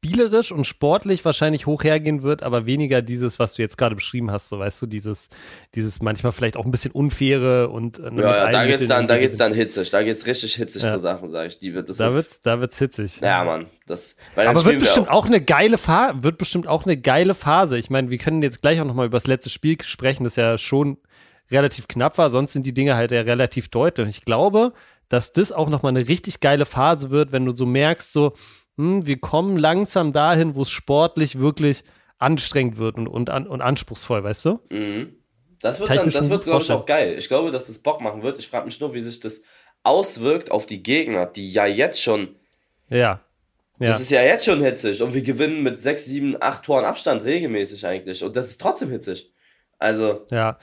[0.07, 4.31] spielerisch und sportlich wahrscheinlich hoch hergehen wird, aber weniger dieses, was du jetzt gerade beschrieben
[4.31, 5.27] hast, so weißt du, dieses,
[5.75, 9.17] dieses manchmal vielleicht auch ein bisschen unfaire und äh, ja, ja da geht's dann, da
[9.17, 10.91] geht's dann hitzig, da geht's richtig hitzig ja.
[10.91, 11.59] zur Sache, sag ich.
[11.59, 13.19] Die wird das da wird's, da wird's hitzig.
[13.19, 14.15] Ja, Mann, das.
[14.35, 15.23] aber wird bestimmt auch.
[15.23, 15.25] auch.
[15.25, 17.77] eine geile Phase, wird bestimmt auch eine geile Phase.
[17.77, 20.35] Ich meine, wir können jetzt gleich auch noch mal über das letzte Spiel sprechen, das
[20.35, 20.97] ja schon
[21.51, 22.29] relativ knapp war.
[22.29, 24.05] Sonst sind die Dinge halt ja relativ deutlich.
[24.05, 24.73] Und ich glaube,
[25.09, 28.33] dass das auch nochmal eine richtig geile Phase wird, wenn du so merkst, so,
[28.77, 31.83] hm, wir kommen langsam dahin, wo es sportlich wirklich
[32.17, 34.59] anstrengend wird und, und, und anspruchsvoll, weißt du?
[34.69, 35.15] Mhm.
[35.61, 37.15] Das wird, dann, das wird glaube ich, auch geil.
[37.17, 38.37] Ich glaube, dass das Bock machen wird.
[38.37, 39.41] Ich frage mich nur, wie sich das
[39.83, 42.35] auswirkt auf die Gegner, die ja jetzt schon.
[42.89, 43.21] Ja.
[43.79, 43.89] ja.
[43.89, 47.23] Das ist ja jetzt schon hitzig und wir gewinnen mit 6, 7, 8 Toren Abstand
[47.23, 48.23] regelmäßig eigentlich.
[48.23, 49.33] Und das ist trotzdem hitzig.
[49.79, 50.25] Also.
[50.29, 50.59] Ja.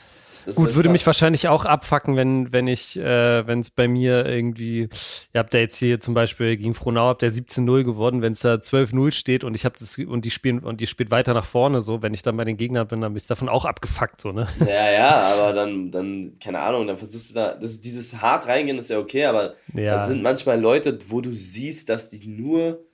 [0.46, 4.26] Das Gut, würde mich wahrscheinlich auch abfacken, wenn, wenn ich, äh, wenn es bei mir
[4.26, 4.88] irgendwie,
[5.32, 8.40] ihr habt ja jetzt hier zum Beispiel gegen Frohnau, habt ihr 17-0 geworden, wenn es
[8.40, 11.44] da 12-0 steht und ich habe das und die spielen und die spielt weiter nach
[11.44, 14.20] vorne, so, wenn ich dann bei den Gegnern bin, dann bin ich davon auch abgefuckt,
[14.20, 14.46] so, ne?
[14.60, 18.78] Ja, ja, aber dann, dann, keine Ahnung, dann versuchst du da, das, dieses hart reingehen
[18.78, 19.96] ist ja okay, aber ja.
[19.96, 22.84] da sind manchmal Leute, wo du siehst, dass die nur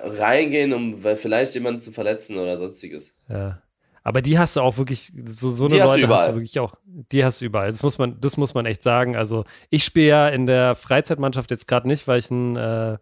[0.00, 3.14] reingehen, um vielleicht jemanden zu verletzen oder sonstiges.
[3.28, 3.62] Ja.
[4.02, 6.58] Aber die hast du auch wirklich, so, so eine die Leute hast, hast, du wirklich
[6.60, 7.70] auch, die hast du überall.
[7.70, 9.16] Das muss man, das muss man echt sagen.
[9.16, 12.98] Also ich spiele ja in der Freizeitmannschaft jetzt gerade nicht, weil ich ein äh,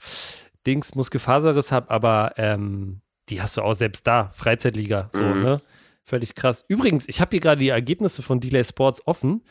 [0.66, 5.42] Dings Muskelfaserriss habe, aber ähm, die hast du auch selbst da, Freizeitliga, so, mhm.
[5.42, 5.60] ne?
[6.02, 6.64] Völlig krass.
[6.68, 9.42] Übrigens, ich habe hier gerade die Ergebnisse von Delay Sports offen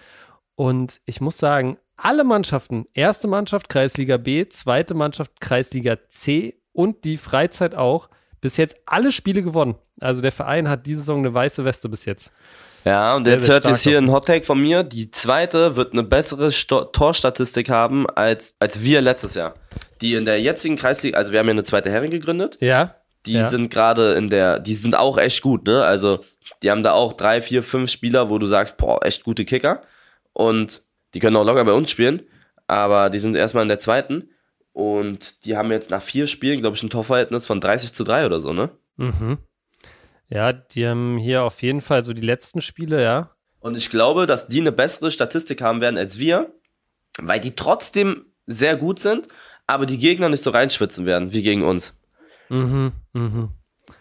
[0.56, 7.04] und ich muss sagen, alle Mannschaften, erste Mannschaft Kreisliga B, zweite Mannschaft Kreisliga C und
[7.04, 8.10] die Freizeit auch,
[8.46, 9.74] bis jetzt alle Spiele gewonnen.
[10.00, 12.32] Also der Verein hat diese Saison eine weiße Weste bis jetzt.
[12.84, 14.84] Ja, und sehr, jetzt hört jetzt hier ein Hottake von mir.
[14.84, 19.56] Die zweite wird eine bessere Sto Torstatistik haben als, als wir letztes Jahr.
[20.02, 22.60] Die in der jetzigen Kreisliga, also wir haben ja eine zweite Herren gegründet.
[22.62, 22.94] Ja.
[23.26, 23.50] Die ja.
[23.50, 25.84] sind gerade in der, die sind auch echt gut, ne?
[25.84, 26.24] Also
[26.62, 29.82] die haben da auch drei, vier, fünf Spieler, wo du sagst, boah, echt gute Kicker.
[30.34, 30.84] Und
[31.16, 32.22] die können auch locker bei uns spielen.
[32.68, 34.30] Aber die sind erstmal in der zweiten.
[34.76, 38.26] Und die haben jetzt nach vier Spielen, glaube ich, ein Torverhältnis von 30 zu 3
[38.26, 38.72] oder so, ne?
[38.98, 39.38] Mhm.
[40.28, 43.32] Ja, die haben hier auf jeden Fall so die letzten Spiele, ja.
[43.62, 46.54] Und ich glaube, dass die eine bessere Statistik haben werden als wir,
[47.18, 49.30] weil die trotzdem sehr gut sind,
[49.66, 51.98] aber die Gegner nicht so reinschwitzen werden wie gegen uns.
[52.50, 53.52] Mhm, mhm.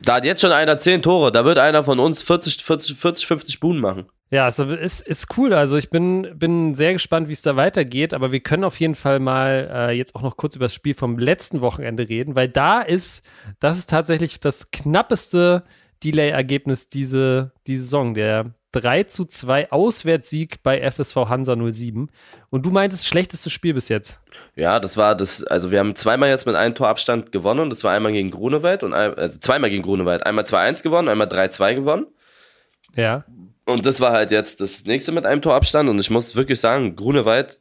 [0.01, 3.27] Da hat jetzt schon einer 10 Tore, da wird einer von uns 40, 40, 40
[3.29, 4.07] 50 Buhnen machen.
[4.31, 5.53] Ja, also ist, ist cool.
[5.53, 8.95] Also ich bin, bin sehr gespannt, wie es da weitergeht, aber wir können auf jeden
[8.95, 12.49] Fall mal äh, jetzt auch noch kurz über das Spiel vom letzten Wochenende reden, weil
[12.49, 13.25] da ist,
[13.61, 15.65] das ist tatsächlich das knappeste
[16.03, 18.15] Delay-Ergebnis diese, diese Saison.
[18.15, 22.11] Der 3 zu 2 Auswärtssieg bei FSV Hansa 07.
[22.51, 24.21] Und du meintest, schlechtestes Spiel bis jetzt.
[24.57, 27.71] Ja, das war das, also wir haben zweimal jetzt mit einem Torabstand gewonnen.
[27.71, 30.27] Das war einmal gegen Grunewald und ein, also zweimal gegen Grunewald.
[30.27, 32.07] Einmal 2-1 gewonnen, einmal 3-2 gewonnen.
[32.97, 33.25] Ja.
[33.66, 35.88] Und das war halt jetzt das nächste mit einem Torabstand.
[35.88, 37.59] Und ich muss wirklich sagen, Grunewald,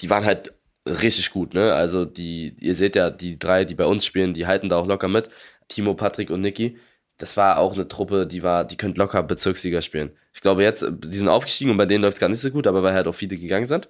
[0.00, 0.54] die waren halt
[0.86, 1.74] richtig gut, ne?
[1.74, 4.86] Also die, ihr seht ja, die drei, die bei uns spielen, die halten da auch
[4.86, 5.28] locker mit.
[5.68, 6.78] Timo, Patrick und Niki
[7.18, 10.12] das war auch eine Truppe, die war, die könnte locker Bezirksliga spielen.
[10.32, 12.66] Ich glaube jetzt, die sind aufgestiegen und bei denen läuft es gar nicht so gut,
[12.66, 13.88] aber weil halt auch viele gegangen sind.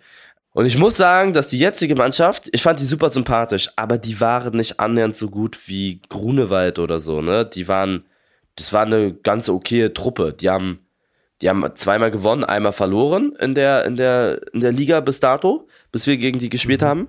[0.55, 4.19] Und ich muss sagen, dass die jetzige Mannschaft, ich fand die super sympathisch, aber die
[4.21, 7.45] waren nicht annähernd so gut wie Grunewald oder so, ne?
[7.45, 8.05] Die waren,
[8.57, 10.33] das war eine ganz okaye Truppe.
[10.33, 10.81] Die haben,
[11.41, 15.69] die haben zweimal gewonnen, einmal verloren in der, in der, in der Liga bis dato,
[15.93, 16.87] bis wir gegen die gespielt mhm.
[16.87, 17.09] haben.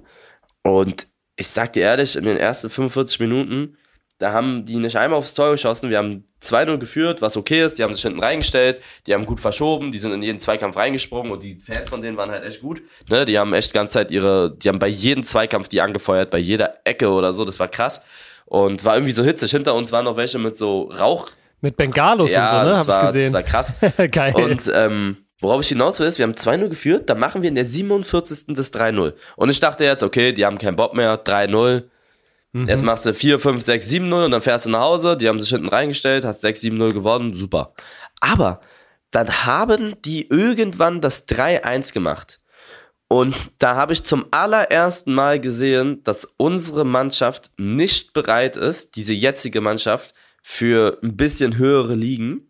[0.64, 3.78] Und ich sag dir ehrlich, in den ersten 45 Minuten,
[4.20, 5.90] da haben die nicht einmal aufs Tor geschossen.
[5.90, 7.80] Wir haben 2-0 geführt, was okay ist.
[7.80, 11.32] Die haben sich hinten reingestellt, die haben gut verschoben, die sind in jeden Zweikampf reingesprungen
[11.32, 12.82] und die Fans von denen waren halt echt gut.
[13.10, 13.24] Ne?
[13.24, 16.80] Die haben echt ganze Zeit ihre, die haben bei jedem Zweikampf die angefeuert, bei jeder
[16.84, 17.46] Ecke oder so.
[17.46, 18.06] Das war krass.
[18.46, 19.52] Und war irgendwie so hitzig.
[19.52, 21.30] Hinter uns waren noch welche mit so Rauch.
[21.62, 22.78] Mit Bengalos ja, und so, ne?
[22.78, 23.34] Hab war, ich gesehen.
[23.34, 23.74] Das war krass.
[24.12, 24.34] Geil.
[24.36, 27.56] Und ähm, Worauf ich hinaus will, ist, wir haben 2-0 geführt, dann machen wir in
[27.56, 28.48] der 47.
[28.48, 29.14] das 3-0.
[29.38, 31.84] Und ich dachte jetzt, okay, die haben keinen Bock mehr, 3-0,
[32.52, 32.68] Mhm.
[32.68, 35.18] Jetzt machst du 4, 5, 6, 7, 0 und dann fährst du nach Hause.
[35.18, 37.74] Die haben sich hinten reingestellt, hast 6, 7, 0 gewonnen, super.
[38.22, 38.62] Aber
[39.12, 42.40] dann haben die irgendwann das 3-1 gemacht.
[43.08, 49.14] Und da habe ich zum allerersten Mal gesehen, dass unsere Mannschaft nicht bereit ist, diese
[49.14, 52.50] jetzige Mannschaft, für ein bisschen höhere Ligen,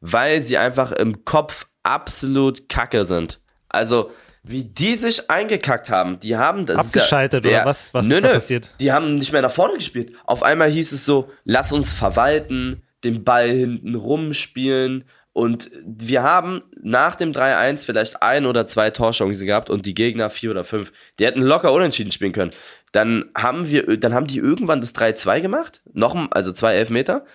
[0.00, 3.40] weil sie einfach im Kopf absolut kacke sind.
[3.68, 4.10] Also,
[4.42, 6.20] wie die sich eingekackt haben.
[6.20, 6.78] Die haben das.
[6.78, 7.92] Abgeschaltet ja, der, oder was?
[7.92, 8.70] Was nö, ist da passiert?
[8.80, 10.12] Die haben nicht mehr nach vorne gespielt.
[10.24, 15.04] Auf einmal hieß es so: Lass uns verwalten, den Ball hinten rumspielen.
[15.36, 20.30] Und wir haben nach dem 3-1 vielleicht ein oder zwei Torchancen gehabt und die Gegner
[20.30, 20.94] vier oder fünf.
[21.18, 22.52] Die hätten locker unentschieden spielen können.
[22.92, 25.82] Dann haben wir, dann haben die irgendwann das 3-2 gemacht.
[25.92, 27.26] Noch, also zwei Elfmeter.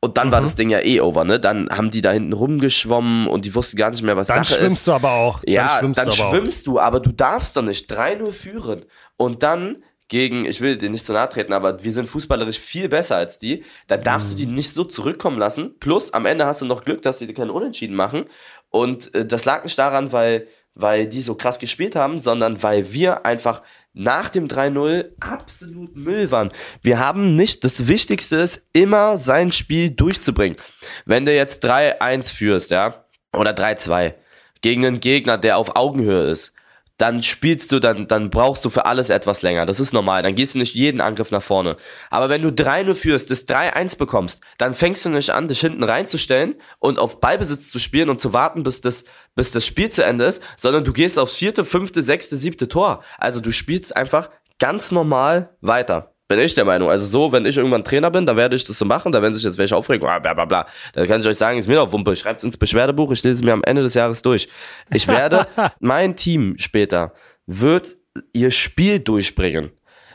[0.00, 0.32] Und dann mhm.
[0.32, 1.38] war das Ding ja eh over, ne?
[1.38, 4.46] Dann haben die da hinten rumgeschwommen und die wussten gar nicht mehr, was dann Sache
[4.46, 4.52] ist.
[4.52, 5.40] Dann schwimmst du aber auch.
[5.40, 6.72] Dann ja, schwimmst dann du schwimmst auch.
[6.72, 8.86] du, aber du darfst doch nicht 3-0 führen.
[9.18, 12.90] Und dann gegen, ich will dir nicht zu nahe treten, aber wir sind fußballerisch viel
[12.90, 13.64] besser als die.
[13.86, 14.36] Da darfst mhm.
[14.36, 15.78] du die nicht so zurückkommen lassen.
[15.80, 18.26] Plus, am Ende hast du noch Glück, dass sie keinen Unentschieden machen.
[18.68, 22.92] Und äh, das lag nicht daran, weil, weil die so krass gespielt haben, sondern weil
[22.92, 23.62] wir einfach
[23.94, 26.52] nach dem 3-0 absolut Müll waren.
[26.82, 30.58] Wir haben nicht, das Wichtigste ist, immer sein Spiel durchzubringen.
[31.06, 34.12] Wenn du jetzt 3-1 führst, ja, oder 3-2,
[34.60, 36.52] gegen einen Gegner, der auf Augenhöhe ist,
[37.02, 39.66] dann spielst du, dann, dann brauchst du für alles etwas länger.
[39.66, 40.22] Das ist normal.
[40.22, 41.76] Dann gehst du nicht jeden Angriff nach vorne.
[42.10, 45.82] Aber wenn du 3-0 führst, das 3-1 bekommst, dann fängst du nicht an, dich hinten
[45.82, 50.04] reinzustellen und auf Ballbesitz zu spielen und zu warten, bis das, bis das Spiel zu
[50.04, 53.02] Ende ist, sondern du gehst aufs vierte, fünfte, sechste, siebte Tor.
[53.18, 56.11] Also du spielst einfach ganz normal weiter.
[56.32, 56.88] Bin ich der Meinung.
[56.88, 59.12] Also so, wenn ich irgendwann Trainer bin, dann werde ich das so machen.
[59.12, 60.66] Da werden sich jetzt welche aufregen, bla bla bla.
[60.94, 62.16] Da kann ich euch sagen, ist mir doch Wumpe.
[62.16, 64.48] Schreibt es ins Beschwerdebuch, ich lese es mir am Ende des Jahres durch.
[64.90, 65.46] Ich werde,
[65.80, 67.12] mein Team später
[67.44, 67.98] wird
[68.32, 69.72] ihr Spiel durchbringen.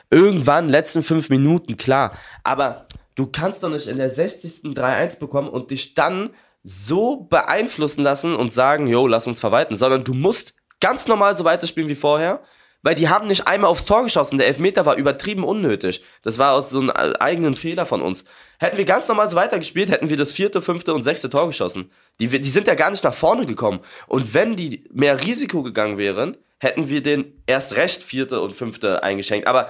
[0.09, 2.17] Irgendwann, letzten fünf Minuten, klar.
[2.43, 4.73] Aber du kannst doch nicht in der 60.
[4.73, 6.31] 3-1 bekommen und dich dann
[6.63, 11.43] so beeinflussen lassen und sagen, jo, lass uns verwalten, sondern du musst ganz normal so
[11.43, 12.41] weiterspielen wie vorher
[12.83, 14.37] weil die haben nicht einmal aufs Tor geschossen.
[14.37, 16.03] Der Elfmeter war übertrieben unnötig.
[16.21, 18.25] Das war aus so einem eigenen Fehler von uns.
[18.59, 21.91] Hätten wir ganz normal so weitergespielt, hätten wir das vierte, fünfte und sechste Tor geschossen.
[22.19, 23.81] Die, die sind ja gar nicht nach vorne gekommen.
[24.07, 29.03] Und wenn die mehr Risiko gegangen wären, hätten wir den erst recht vierte und fünfte
[29.03, 29.47] eingeschenkt.
[29.47, 29.69] Aber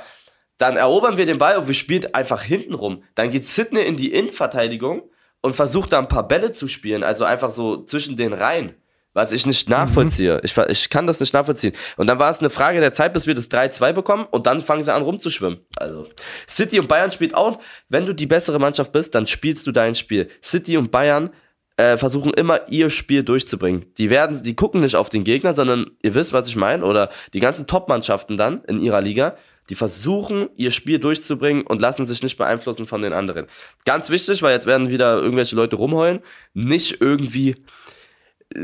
[0.57, 3.03] Dann erobern wir den Ball und wir spielen einfach hinten rum.
[3.15, 5.03] Dann geht Sidney in die Innenverteidigung
[5.41, 8.75] und versucht da ein paar Bälle zu spielen, also einfach so zwischen den Reihen.
[9.17, 10.35] Was ich nicht nachvollziehe.
[10.35, 10.41] Mhm.
[10.43, 11.73] Ich, ich kann das nicht nachvollziehen.
[11.95, 14.61] Und dann war es eine Frage der Zeit, bis wir das 3-2 bekommen und dann
[14.61, 15.57] fangen sie an rumzuschwimmen.
[15.75, 16.07] Also
[16.47, 17.57] City und Bayern spielt auch,
[17.89, 20.27] wenn du die bessere Mannschaft bist, dann spielst du dein Spiel.
[20.43, 21.31] City und Bayern
[21.77, 23.87] äh, versuchen immer ihr Spiel durchzubringen.
[23.97, 27.09] Die werden, die gucken nicht auf den Gegner, sondern ihr wisst, was ich meine, oder
[27.33, 29.35] die ganzen Top-Mannschaften dann in ihrer Liga,
[29.71, 33.47] die versuchen, ihr Spiel durchzubringen und lassen sich nicht beeinflussen von den anderen.
[33.83, 36.19] Ganz wichtig, weil jetzt werden wieder irgendwelche Leute rumheulen,
[36.53, 37.55] nicht irgendwie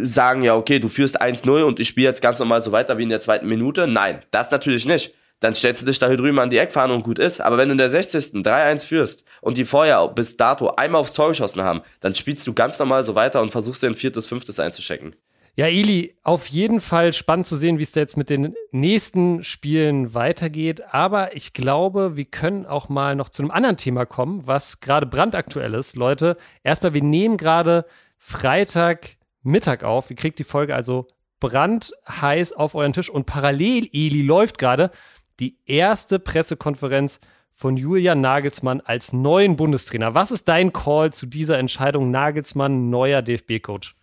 [0.01, 3.03] sagen, ja, okay, du führst 1-0 und ich spiele jetzt ganz normal so weiter wie
[3.03, 3.87] in der zweiten Minute.
[3.87, 5.13] Nein, das natürlich nicht.
[5.39, 7.41] Dann stellst du dich da drüben an die Eckfahne und gut ist.
[7.41, 8.43] Aber wenn du in der 60.
[8.43, 12.53] 3-1 führst und die vorher bis dato einmal aufs Tor geschossen haben, dann spielst du
[12.53, 15.15] ganz normal so weiter und versuchst dir ein viertes, fünftes einzuschecken.
[15.55, 19.43] Ja, Eli, auf jeden Fall spannend zu sehen, wie es da jetzt mit den nächsten
[19.43, 20.81] Spielen weitergeht.
[20.91, 25.05] Aber ich glaube, wir können auch mal noch zu einem anderen Thema kommen, was gerade
[25.05, 25.95] brandaktuell ist.
[25.95, 27.85] Leute, erstmal, wir nehmen gerade
[28.17, 30.09] Freitag Mittag auf.
[30.09, 31.07] Ihr kriegt die Folge also
[31.39, 34.91] brandheiß auf euren Tisch und parallel, Eli, läuft gerade
[35.39, 37.19] die erste Pressekonferenz
[37.51, 40.15] von Julian Nagelsmann als neuen Bundestrainer.
[40.15, 43.95] Was ist dein Call zu dieser Entscheidung, Nagelsmann neuer DFB-Coach?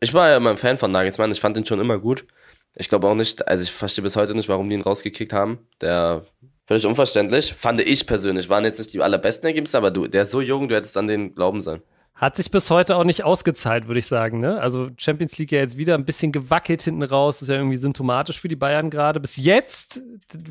[0.00, 1.30] Ich war ja immer ein Fan von Nagelsmann.
[1.30, 2.26] Ich fand ihn schon immer gut.
[2.74, 5.58] Ich glaube auch nicht, also ich verstehe bis heute nicht, warum die ihn rausgekickt haben.
[5.80, 6.24] Der
[6.66, 7.54] völlig unverständlich.
[7.54, 8.48] Fand ich persönlich.
[8.48, 11.06] Waren jetzt nicht die allerbesten Ergebnisse, aber du, der ist so jung, du hättest an
[11.06, 11.82] den glauben sollen.
[12.14, 14.38] Hat sich bis heute auch nicht ausgezahlt, würde ich sagen.
[14.38, 14.60] Ne?
[14.60, 17.42] Also Champions League ja jetzt wieder ein bisschen gewackelt hinten raus.
[17.42, 19.18] ist ja irgendwie symptomatisch für die Bayern gerade.
[19.18, 20.00] Bis jetzt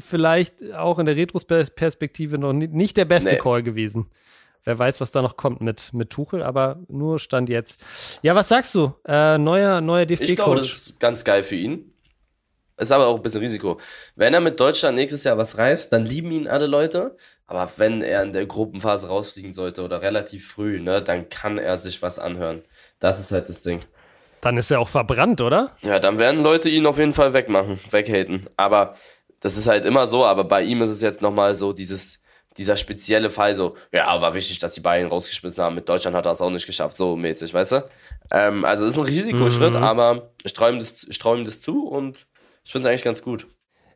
[0.02, 3.40] vielleicht auch in der Retrospektive noch nicht der beste nee.
[3.40, 4.08] Call gewesen.
[4.66, 7.82] Wer weiß, was da noch kommt mit, mit Tuchel, aber nur Stand jetzt.
[8.22, 8.94] Ja, was sagst du?
[9.06, 10.30] Äh, neuer neuer DFB-Coach.
[10.30, 11.94] Ich glaube, das ist ganz geil für ihn.
[12.78, 13.80] Ist aber auch ein bisschen Risiko.
[14.16, 17.18] Wenn er mit Deutschland nächstes Jahr was reißt, dann lieben ihn alle Leute.
[17.54, 21.78] Aber wenn er in der Gruppenphase rausfliegen sollte oder relativ früh, ne, dann kann er
[21.78, 22.64] sich was anhören.
[22.98, 23.82] Das ist halt das Ding.
[24.42, 25.78] Dann ist er auch verbrannt, oder?
[25.84, 28.50] Ja, dann werden Leute ihn auf jeden Fall wegmachen, weghaten.
[28.58, 28.96] Aber
[29.40, 32.22] das ist halt immer so, aber bei ihm ist es jetzt nochmal so dieses,
[32.58, 35.76] dieser spezielle Fall so, ja, war wichtig, dass die Bayern rausgeschmissen haben.
[35.76, 37.90] Mit Deutschland hat er es auch nicht geschafft, so mäßig, weißt du?
[38.32, 39.84] Ähm, also ist ein Risikoschritt, mhm.
[39.84, 42.26] aber ich ihm, das, trau ihm das zu und
[42.64, 43.46] ich finde es eigentlich ganz gut.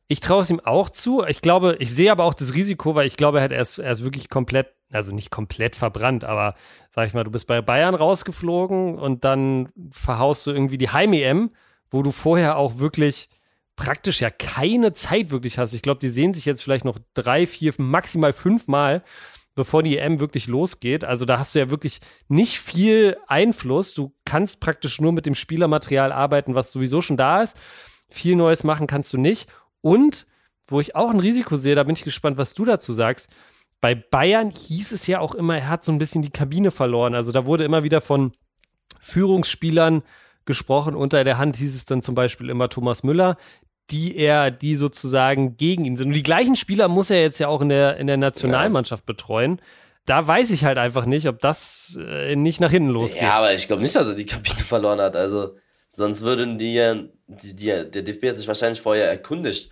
[0.07, 1.25] Ich traue es ihm auch zu.
[1.25, 4.03] Ich glaube, ich sehe aber auch das Risiko, weil ich glaube, er, ist, er ist
[4.03, 6.55] wirklich komplett, also nicht komplett verbrannt, aber
[6.91, 11.51] sag ich mal, du bist bei Bayern rausgeflogen und dann verhaust du irgendwie die Heim-EM,
[11.89, 13.29] wo du vorher auch wirklich
[13.75, 15.73] praktisch ja keine Zeit wirklich hast.
[15.73, 19.03] Ich glaube, die sehen sich jetzt vielleicht noch drei, vier, maximal fünf Mal,
[19.55, 21.03] bevor die EM wirklich losgeht.
[21.03, 23.93] Also da hast du ja wirklich nicht viel Einfluss.
[23.93, 27.57] Du kannst praktisch nur mit dem Spielermaterial arbeiten, was sowieso schon da ist.
[28.09, 29.47] Viel Neues machen kannst du nicht.
[29.81, 30.25] Und
[30.67, 33.29] wo ich auch ein Risiko sehe, da bin ich gespannt, was du dazu sagst.
[33.79, 37.15] Bei Bayern hieß es ja auch immer, er hat so ein bisschen die Kabine verloren.
[37.15, 38.33] Also da wurde immer wieder von
[38.99, 40.03] Führungsspielern
[40.45, 40.95] gesprochen.
[40.95, 43.37] Unter der Hand hieß es dann zum Beispiel immer Thomas Müller,
[43.89, 46.07] die er, die sozusagen gegen ihn sind.
[46.07, 49.61] Und die gleichen Spieler muss er jetzt ja auch in der, in der Nationalmannschaft betreuen.
[50.05, 53.23] Da weiß ich halt einfach nicht, ob das äh, nicht nach hinten losgeht.
[53.23, 55.15] Ja, aber ich glaube nicht, dass er die Kabine verloren hat.
[55.15, 55.55] Also
[55.97, 56.93] Sonst würden die ja,
[57.25, 59.71] die, die, der DFB hat sich wahrscheinlich vorher erkundigt.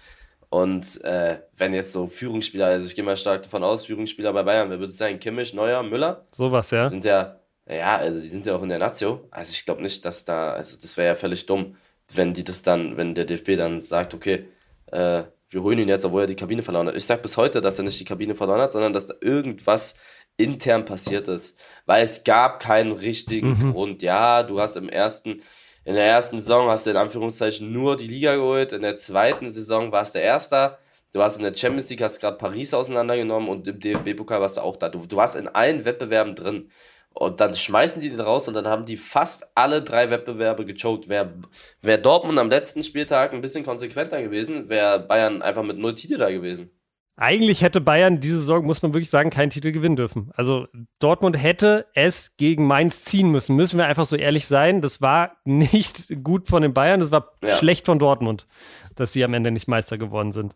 [0.49, 4.41] Und äh, wenn jetzt so Führungsspieler, also ich gehe mal stark davon aus, Führungsspieler bei
[4.41, 5.19] Bayern, wer würde es sein?
[5.19, 6.25] Kimmich, Neuer, Müller?
[6.31, 6.85] Sowas, ja.
[6.85, 9.27] Die sind ja, ja, also die sind ja auch in der Nazio.
[9.29, 11.75] Also ich glaube nicht, dass da, also das wäre ja völlig dumm,
[12.11, 14.45] wenn die das dann, wenn der DFB dann sagt, okay,
[14.87, 16.95] äh, wir holen ihn jetzt, obwohl er die Kabine verloren hat.
[16.95, 19.93] Ich sage bis heute, dass er nicht die Kabine verloren hat, sondern dass da irgendwas
[20.37, 21.59] intern passiert ist.
[21.85, 23.73] Weil es gab keinen richtigen mhm.
[23.73, 24.01] Grund.
[24.01, 25.43] Ja, du hast im ersten,
[25.85, 29.51] in der ersten Saison hast du in Anführungszeichen nur die Liga geholt, in der zweiten
[29.51, 30.79] Saison warst du Erster.
[31.13, 34.61] Du warst in der Champions League, hast gerade Paris auseinandergenommen und im DFB-Pokal warst du
[34.61, 34.89] auch da.
[34.89, 36.71] Du, du warst in allen Wettbewerben drin.
[37.13, 41.07] Und dann schmeißen die den raus und dann haben die fast alle drei Wettbewerbe gechoked.
[41.07, 41.33] Wäre
[41.81, 46.17] wär Dortmund am letzten Spieltag ein bisschen konsequenter gewesen, wäre Bayern einfach mit null Titel
[46.17, 46.74] da gewesen.
[47.17, 50.31] Eigentlich hätte Bayern diese Saison, muss man wirklich sagen, keinen Titel gewinnen dürfen.
[50.35, 50.67] Also
[50.99, 53.55] Dortmund hätte es gegen Mainz ziehen müssen.
[53.55, 54.81] Müssen wir einfach so ehrlich sein.
[54.81, 57.55] Das war nicht gut von den Bayern, das war ja.
[57.55, 58.47] schlecht von Dortmund,
[58.95, 60.55] dass sie am Ende nicht Meister geworden sind.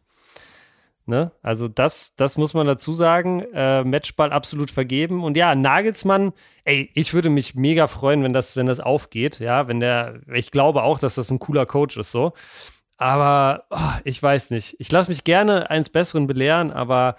[1.09, 1.31] Ne?
[1.41, 3.41] Also das, das muss man dazu sagen.
[3.53, 5.23] Äh, Matchball absolut vergeben.
[5.23, 6.33] Und ja, Nagelsmann,
[6.65, 9.39] ey, ich würde mich mega freuen, wenn das, wenn das aufgeht.
[9.39, 12.33] Ja, wenn der, ich glaube auch, dass das ein cooler Coach ist so.
[12.99, 14.75] Aber oh, ich weiß nicht.
[14.77, 17.15] Ich lasse mich gerne eines Besseren belehren, aber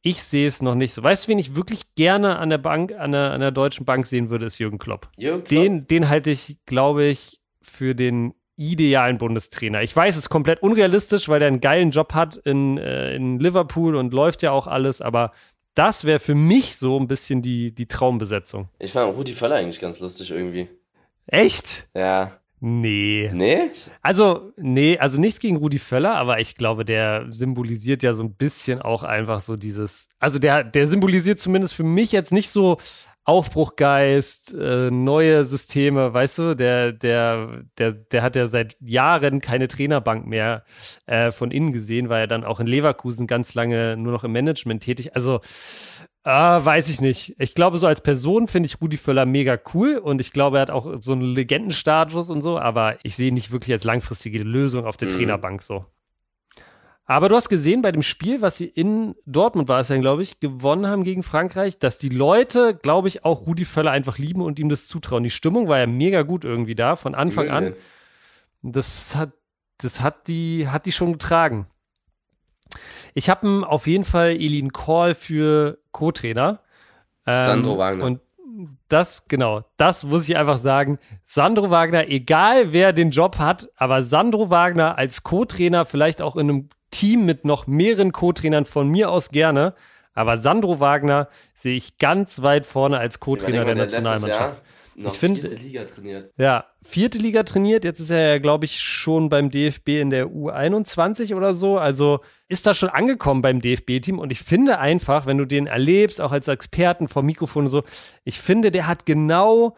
[0.00, 1.02] ich sehe es noch nicht so.
[1.02, 4.06] Weißt du, wen ich wirklich gerne an der Bank, an der, an der Deutschen Bank
[4.06, 5.10] sehen würde, ist Jürgen Klopp.
[5.18, 5.62] Jürgen Klopp?
[5.62, 9.82] Den, den halte ich, glaube ich, für den idealen Bundestrainer.
[9.82, 13.38] Ich weiß, es ist komplett unrealistisch, weil er einen geilen Job hat in, äh, in
[13.40, 15.32] Liverpool und läuft ja auch alles, aber
[15.74, 18.68] das wäre für mich so ein bisschen die, die Traumbesetzung.
[18.78, 20.68] Ich fand Rudi Völler eigentlich ganz lustig irgendwie.
[21.26, 21.88] Echt?
[21.94, 22.39] Ja.
[22.60, 23.30] Nee.
[23.32, 23.70] Nee?
[24.02, 28.34] Also, nee, also nichts gegen Rudi Völler, aber ich glaube, der symbolisiert ja so ein
[28.34, 32.76] bisschen auch einfach so dieses, also der, der symbolisiert zumindest für mich jetzt nicht so
[33.24, 39.68] Aufbruchgeist, äh, neue Systeme, weißt du, der, der, der, der hat ja seit Jahren keine
[39.68, 40.64] Trainerbank mehr
[41.06, 44.32] äh, von innen gesehen, war ja dann auch in Leverkusen ganz lange nur noch im
[44.32, 45.16] Management tätig.
[45.16, 45.40] Also
[46.24, 47.34] äh, weiß ich nicht.
[47.38, 50.62] Ich glaube, so als Person finde ich Rudi Völler mega cool und ich glaube, er
[50.62, 54.42] hat auch so einen Legendenstatus und so, aber ich sehe ihn nicht wirklich als langfristige
[54.42, 55.16] Lösung auf der mhm.
[55.16, 55.86] Trainerbank so.
[57.06, 60.22] Aber du hast gesehen bei dem Spiel, was sie in Dortmund war es ja, glaube
[60.22, 64.42] ich, gewonnen haben gegen Frankreich, dass die Leute, glaube ich, auch Rudi Völler einfach lieben
[64.42, 65.24] und ihm das zutrauen.
[65.24, 67.74] Die Stimmung war ja mega gut irgendwie da von Anfang an.
[68.62, 69.32] Das hat,
[69.78, 71.66] das hat die, hat die schon getragen.
[73.14, 76.60] Ich habe auf jeden Fall Elin Call für Co-Trainer.
[77.26, 78.04] Ähm, Sandro Wagner.
[78.04, 78.20] Und
[78.88, 80.98] das, genau, das muss ich einfach sagen.
[81.22, 86.50] Sandro Wagner, egal wer den Job hat, aber Sandro Wagner als Co-Trainer, vielleicht auch in
[86.50, 89.74] einem Team mit noch mehreren Co-Trainern von mir aus gerne.
[90.12, 94.62] Aber Sandro Wagner sehe ich ganz weit vorne als Co-Trainer der, der Nationalmannschaft.
[94.96, 96.32] Noch ich finde, vierte Liga trainiert.
[96.36, 97.84] Ja, vierte Liga trainiert.
[97.84, 101.78] Jetzt ist er ja, glaube ich, schon beim DFB in der U21 oder so.
[101.78, 104.18] Also ist da schon angekommen beim DFB-Team.
[104.18, 107.84] Und ich finde einfach, wenn du den erlebst, auch als Experten vom Mikrofon und so,
[108.24, 109.76] ich finde, der hat genau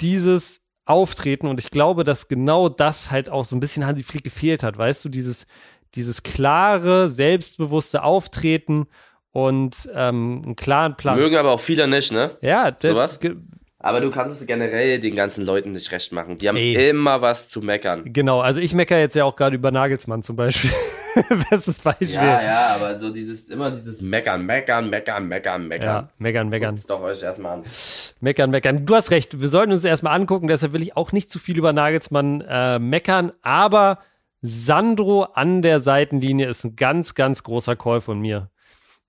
[0.00, 1.46] dieses Auftreten.
[1.46, 4.78] Und ich glaube, dass genau das halt auch so ein bisschen Hansi Flick gefehlt hat.
[4.78, 5.46] Weißt du, dieses,
[5.94, 8.86] dieses klare, selbstbewusste Auftreten
[9.32, 11.18] und ähm, einen klaren Plan.
[11.18, 12.36] Mögen aber auch viele nicht, ne?
[12.40, 13.18] Ja, sowas.
[13.82, 16.36] Aber du kannst es generell den ganzen Leuten nicht recht machen.
[16.36, 16.88] Die haben Ey.
[16.88, 18.04] immer was zu meckern.
[18.04, 20.70] Genau, also ich meckere jetzt ja auch gerade über Nagelsmann zum Beispiel.
[21.50, 22.08] Bestes Beispiel.
[22.08, 25.86] Ja, ja, aber so dieses, immer dieses Meckern, Meckern, Meckern, Meckern, Meckern.
[25.86, 26.76] Ja, Meckern, Meckern.
[26.76, 27.64] Guckt's doch euch erstmal an.
[28.20, 28.86] Meckern, Meckern.
[28.86, 31.58] Du hast recht, wir sollten uns erstmal angucken, deshalb will ich auch nicht zu viel
[31.58, 33.98] über Nagelsmann äh, meckern, aber
[34.42, 38.48] Sandro an der Seitenlinie ist ein ganz, ganz großer Call von mir.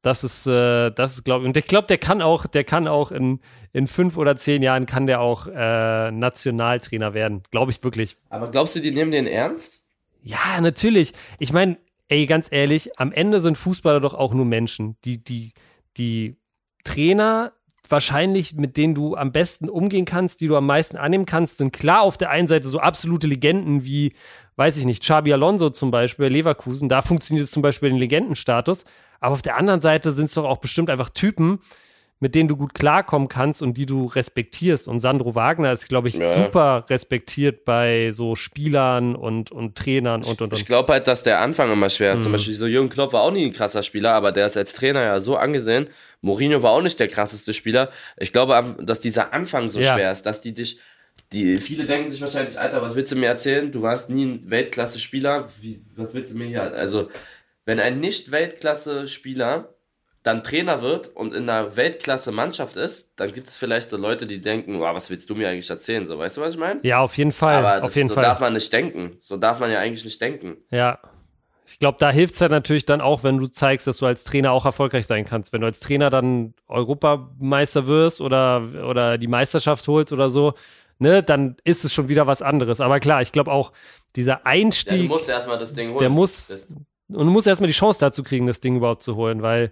[0.04, 2.90] Das ist, äh, das ist, glaube ich, und ich glaube, der kann auch, der kann
[2.90, 3.40] auch in,
[3.72, 7.42] in fünf oder zehn Jahren kann der auch äh, Nationaltrainer werden.
[7.52, 8.18] Glaube ich wirklich.
[8.30, 9.86] Aber glaubst du, die nehmen den ernst?
[10.22, 11.14] Ja, natürlich.
[11.40, 11.78] Ich meine,
[12.10, 14.98] ey, ganz ehrlich, am Ende sind Fußballer doch auch nur Menschen.
[15.06, 15.54] Die, die,
[15.96, 16.36] die
[16.84, 17.54] Trainer
[17.88, 21.72] wahrscheinlich, mit denen du am besten umgehen kannst, die du am meisten annehmen kannst, sind
[21.72, 24.14] klar auf der einen Seite so absolute Legenden wie
[24.56, 28.86] weiß ich nicht, Xabi Alonso zum Beispiel, Leverkusen, da funktioniert es zum Beispiel den Legendenstatus.
[29.24, 31.60] Aber auf der anderen Seite sind es doch auch bestimmt einfach Typen,
[32.20, 34.90] mit denen du gut klarkommen kannst und die du respektierst.
[34.90, 36.42] Und Sandro Wagner ist, glaube ich, ja.
[36.42, 40.60] super respektiert bei so Spielern und, und Trainern und und und.
[40.60, 42.20] Ich glaube halt, dass der Anfang immer schwer ist.
[42.20, 42.24] Mhm.
[42.24, 44.74] Zum Beispiel so Jürgen Klopp war auch nie ein krasser Spieler, aber der ist als
[44.74, 45.88] Trainer ja so angesehen.
[46.20, 47.92] Mourinho war auch nicht der krasseste Spieler.
[48.18, 49.94] Ich glaube, dass dieser Anfang so ja.
[49.94, 50.80] schwer ist, dass die dich
[51.32, 53.72] die, viele denken sich wahrscheinlich, Alter, was willst du mir erzählen?
[53.72, 55.50] Du warst nie ein Weltklasse-Spieler.
[55.96, 56.62] Was willst du mir hier?
[56.62, 57.10] Also,
[57.66, 59.74] wenn ein Nicht-Weltklasse-Spieler
[60.24, 64.40] dann Trainer wird und in einer Weltklasse-Mannschaft ist, dann gibt es vielleicht so Leute, die
[64.40, 66.08] denken, wow, was willst du mir eigentlich erzählen?
[66.08, 66.80] So, weißt du, was ich meine?
[66.84, 67.58] Ja, auf jeden Fall.
[67.58, 68.24] Aber das, auf jeden so Fall.
[68.24, 69.18] darf man nicht denken.
[69.20, 70.58] So darf man ja eigentlich nicht denken.
[70.72, 71.00] Ja.
[71.66, 74.24] Ich glaube, da hilft es halt natürlich dann auch, wenn du zeigst, dass du als
[74.24, 75.52] Trainer auch erfolgreich sein kannst.
[75.52, 80.54] Wenn du als Trainer dann Europameister wirst oder, oder die Meisterschaft holst oder so,
[81.00, 82.80] ne, dann ist es schon wieder was anderes.
[82.82, 83.72] Aber klar, ich glaube auch,
[84.16, 84.94] dieser Einstieg.
[84.94, 86.00] Ja, du musst erstmal das Ding holen.
[86.00, 86.48] Der muss.
[86.48, 86.76] Das
[87.10, 89.72] und du musst erstmal die Chance dazu kriegen, das Ding überhaupt zu holen, weil,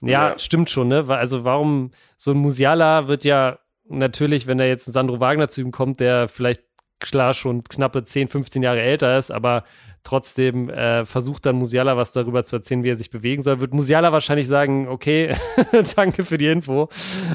[0.00, 0.38] ja, ja.
[0.38, 1.04] stimmt schon, ne?
[1.08, 3.58] Also warum, so ein Musiala wird ja
[3.88, 6.62] natürlich, wenn da jetzt ein Sandro Wagner zu ihm kommt, der vielleicht
[7.00, 9.64] klar schon knappe 10, 15 Jahre älter ist, aber
[10.04, 13.74] trotzdem äh, versucht dann Musiala was darüber zu erzählen, wie er sich bewegen soll, wird
[13.74, 15.34] Musiala wahrscheinlich sagen, okay,
[15.96, 16.88] danke für die Info,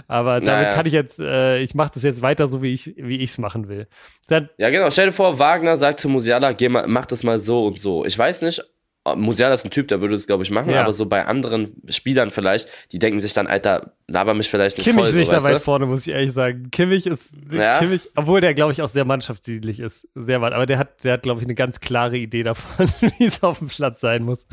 [0.07, 0.73] aber damit naja.
[0.73, 3.67] kann ich jetzt, äh, ich mache das jetzt weiter so, wie ich wie ich's machen
[3.67, 3.87] will.
[4.27, 7.39] Dann, ja genau, stell dir vor, Wagner sagt zu Musiala, geh mal, mach das mal
[7.39, 8.05] so und so.
[8.05, 8.63] Ich weiß nicht,
[9.15, 10.81] Musiala ist ein Typ, der würde das, glaube ich, machen, ja.
[10.81, 14.85] aber so bei anderen Spielern vielleicht, die denken sich dann, Alter, laber mich vielleicht nicht
[14.85, 15.11] Kimmich voll.
[15.11, 16.69] Kimmich ist nicht da weit vorne, muss ich ehrlich sagen.
[16.71, 17.79] Kimmich ist, ja.
[17.79, 21.13] Kimmich, obwohl der, glaube ich, auch sehr mannschaftsdienlich ist, sehr weit, aber der hat, der
[21.13, 22.87] hat, glaube ich, eine ganz klare Idee davon,
[23.17, 24.45] wie es auf dem Platz sein muss.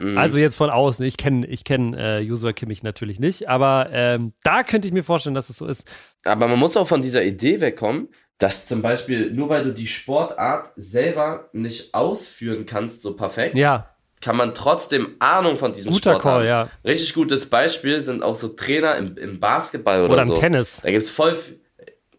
[0.00, 0.18] Mhm.
[0.18, 4.32] Also jetzt von außen, ich kenne ich kenn, äh, Joshua Kimmich natürlich nicht, aber ähm,
[4.42, 5.90] da könnte ich mir vorstellen, dass es so ist.
[6.24, 8.08] Aber man muss auch von dieser Idee wegkommen,
[8.38, 13.88] dass zum Beispiel, nur weil du die Sportart selber nicht ausführen kannst, so perfekt, ja.
[14.20, 16.46] kann man trotzdem Ahnung von diesem Guter Sport Call, haben.
[16.46, 16.70] Ja.
[16.84, 20.34] Richtig gutes Beispiel sind auch so Trainer im, im Basketball oder, oder im so.
[20.34, 20.80] Tennis.
[20.82, 21.36] Da gibt es voll.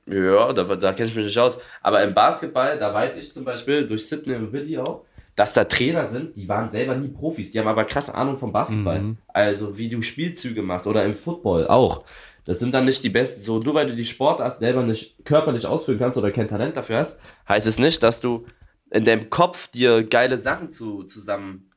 [0.09, 1.59] Ja, da, da kenne ich mich nicht aus.
[1.81, 5.03] Aber im Basketball, da weiß ich zum Beispiel durch Sidney und Willi auch,
[5.35, 8.51] dass da Trainer sind, die waren selber nie Profis, die haben aber krasse Ahnung vom
[8.51, 8.99] Basketball.
[8.99, 9.17] Mhm.
[9.27, 12.05] Also wie du Spielzüge machst oder im Football auch.
[12.47, 15.65] Das sind dann nicht die besten, so nur weil du die Sportart selber nicht körperlich
[15.65, 18.45] ausführen kannst oder kein Talent dafür hast, heißt es nicht, dass du
[18.89, 21.69] in deinem Kopf dir geile Sachen zu, zusammen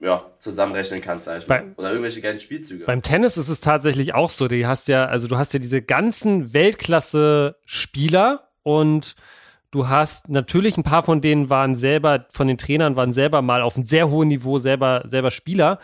[0.00, 1.74] ja, zusammenrechnen kannst, sag ich mal.
[1.76, 2.86] Oder irgendwelche geilen Spielzüge.
[2.86, 4.48] Beim Tennis ist es tatsächlich auch so.
[4.48, 9.14] Du hast ja, also du hast ja diese ganzen Weltklasse-Spieler und
[9.72, 13.60] du hast natürlich ein paar von denen waren selber, von den Trainern waren selber mal
[13.60, 15.80] auf einem sehr hohen Niveau selber, selber Spieler.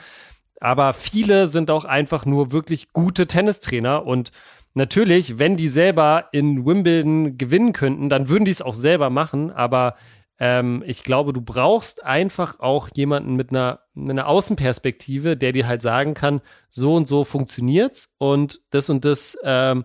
[0.64, 4.30] Aber viele sind auch einfach nur wirklich gute Tennistrainer und
[4.72, 9.50] natürlich, wenn die selber in Wimbledon gewinnen könnten, dann würden die es auch selber machen,
[9.50, 9.96] aber
[10.38, 15.66] ähm, ich glaube, du brauchst einfach auch jemanden mit einer, mit einer Außenperspektive, der dir
[15.66, 16.40] halt sagen kann,
[16.70, 19.84] so und so funktioniert's und das und das ähm,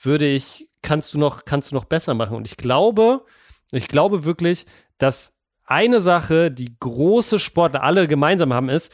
[0.00, 2.36] würde ich, kannst du noch, kannst du noch besser machen.
[2.36, 3.24] Und ich glaube,
[3.72, 4.64] ich glaube wirklich,
[4.96, 8.92] dass eine Sache, die große Sportler alle gemeinsam haben, ist,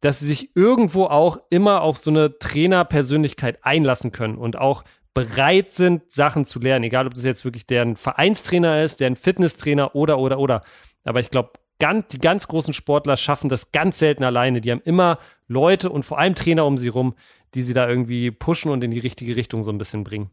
[0.00, 4.84] dass sie sich irgendwo auch immer auf so eine Trainerpersönlichkeit einlassen können und auch
[5.14, 6.84] bereit sind, Sachen zu lernen.
[6.84, 10.62] Egal, ob das jetzt wirklich deren Vereinstrainer ist, deren Fitnesstrainer oder, oder, oder.
[11.04, 14.60] Aber ich glaube, ganz, die ganz großen Sportler schaffen das ganz selten alleine.
[14.60, 15.18] Die haben immer
[15.48, 17.14] Leute und vor allem Trainer um sie rum,
[17.54, 20.30] die sie da irgendwie pushen und in die richtige Richtung so ein bisschen bringen.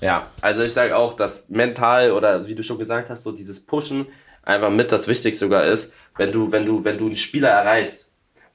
[0.00, 3.66] Ja, also ich sage auch, dass mental oder wie du schon gesagt hast, so dieses
[3.66, 4.06] Pushen
[4.42, 8.03] einfach mit das Wichtigste sogar ist, wenn du, wenn du, wenn du einen Spieler erreichst.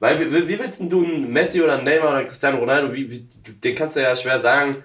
[0.00, 3.28] Weil wie, wie willst du einen Messi oder einen Neymar oder Cristiano Ronaldo, wie, wie,
[3.52, 4.82] den kannst du ja schwer sagen,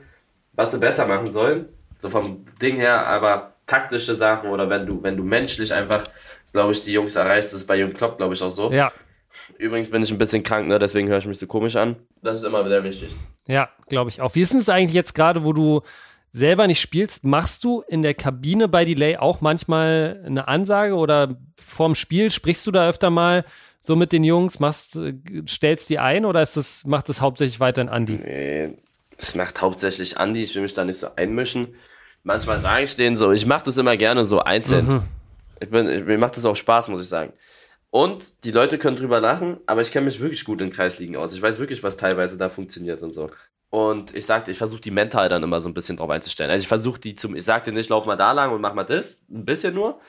[0.54, 1.70] was sie besser machen sollen.
[1.98, 6.04] So vom Ding her, aber taktische Sachen oder wenn du, wenn du menschlich einfach,
[6.52, 8.72] glaube ich, die Jungs erreichst, das ist bei Jürgen Klopp, glaube ich, auch so.
[8.72, 8.92] Ja.
[9.58, 10.80] Übrigens bin ich ein bisschen krank, ne?
[10.80, 11.96] deswegen höre ich mich so komisch an.
[12.22, 13.10] Das ist immer sehr wichtig.
[13.48, 14.36] Ja, glaube ich auch.
[14.36, 15.82] Wie ist es eigentlich jetzt gerade, wo du
[16.34, 21.38] selber nicht spielst, machst du in der Kabine bei Delay auch manchmal eine Ansage oder
[21.64, 23.46] vorm Spiel sprichst du da öfter mal
[23.86, 24.98] so mit den Jungs, machst,
[25.48, 28.14] stellst die ein oder ist das, macht das hauptsächlich weiterhin Andi?
[28.14, 28.78] Nee,
[29.16, 31.76] das macht hauptsächlich Andi, ich will mich da nicht so einmischen.
[32.24, 34.88] Manchmal sage ich denen so, ich mache das immer gerne so einzeln.
[34.88, 35.02] Mhm.
[35.60, 37.34] Ich bin, ich, mir macht das auch Spaß, muss ich sagen.
[37.92, 41.34] Und die Leute können drüber lachen, aber ich kenne mich wirklich gut in Kreisligen aus.
[41.34, 43.30] Ich weiß wirklich, was teilweise da funktioniert und so.
[43.70, 46.50] Und ich sagte, ich versuche die mental dann immer so ein bisschen drauf einzustellen.
[46.50, 48.84] Also ich versuche die zum, ich sagte nicht, lauf mal da lang und mach mal
[48.84, 50.00] das, ein bisschen nur,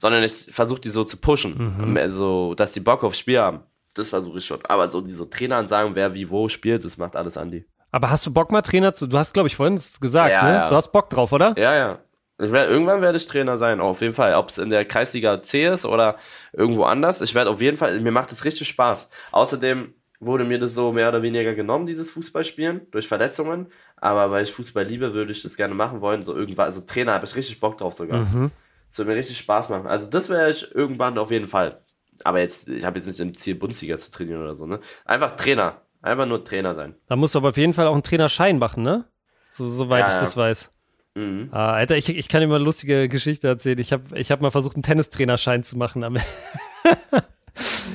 [0.00, 1.96] sondern ich versuche die so zu pushen, mhm.
[1.98, 3.60] also dass die Bock aufs Spiel haben.
[3.94, 4.60] Das versuche ich schon.
[4.66, 7.66] Aber so diese Trainer sagen, wer wie wo spielt, das macht alles Andi.
[7.92, 9.06] Aber hast du Bock mal Trainer zu?
[9.06, 10.52] Du hast, glaube ich, vorhin gesagt, ja, ne?
[10.54, 10.68] Ja.
[10.68, 11.54] Du hast Bock drauf, oder?
[11.58, 11.98] Ja, ja.
[12.38, 14.34] Werd, irgendwann werde ich Trainer sein, auf jeden Fall.
[14.36, 16.16] Ob es in der Kreisliga C ist oder
[16.54, 17.20] irgendwo anders.
[17.20, 19.10] Ich werde auf jeden Fall, mir macht es richtig Spaß.
[19.32, 23.66] Außerdem wurde mir das so mehr oder weniger genommen, dieses Fußballspielen, durch Verletzungen.
[23.96, 26.24] Aber weil ich Fußball liebe, würde ich das gerne machen wollen.
[26.24, 28.20] So irgendwann, also Trainer habe ich richtig Bock drauf sogar.
[28.20, 28.50] Mhm.
[28.90, 29.86] Das würde mir richtig Spaß machen.
[29.86, 31.80] Also das wäre ich irgendwann auf jeden Fall.
[32.24, 34.80] Aber jetzt, ich habe jetzt nicht im Ziel, Bundesliga zu trainieren oder so, ne?
[35.04, 35.80] Einfach Trainer.
[36.02, 36.94] Einfach nur Trainer sein.
[37.06, 39.04] Da musst du aber auf jeden Fall auch einen Trainerschein machen, ne?
[39.50, 40.70] So, soweit ja, ich das weiß.
[41.14, 41.48] Mhm.
[41.52, 43.78] Ah, Alter, ich, ich kann dir mal eine lustige Geschichte erzählen.
[43.78, 46.04] Ich habe ich hab mal versucht, einen Tennistrainerschein zu machen.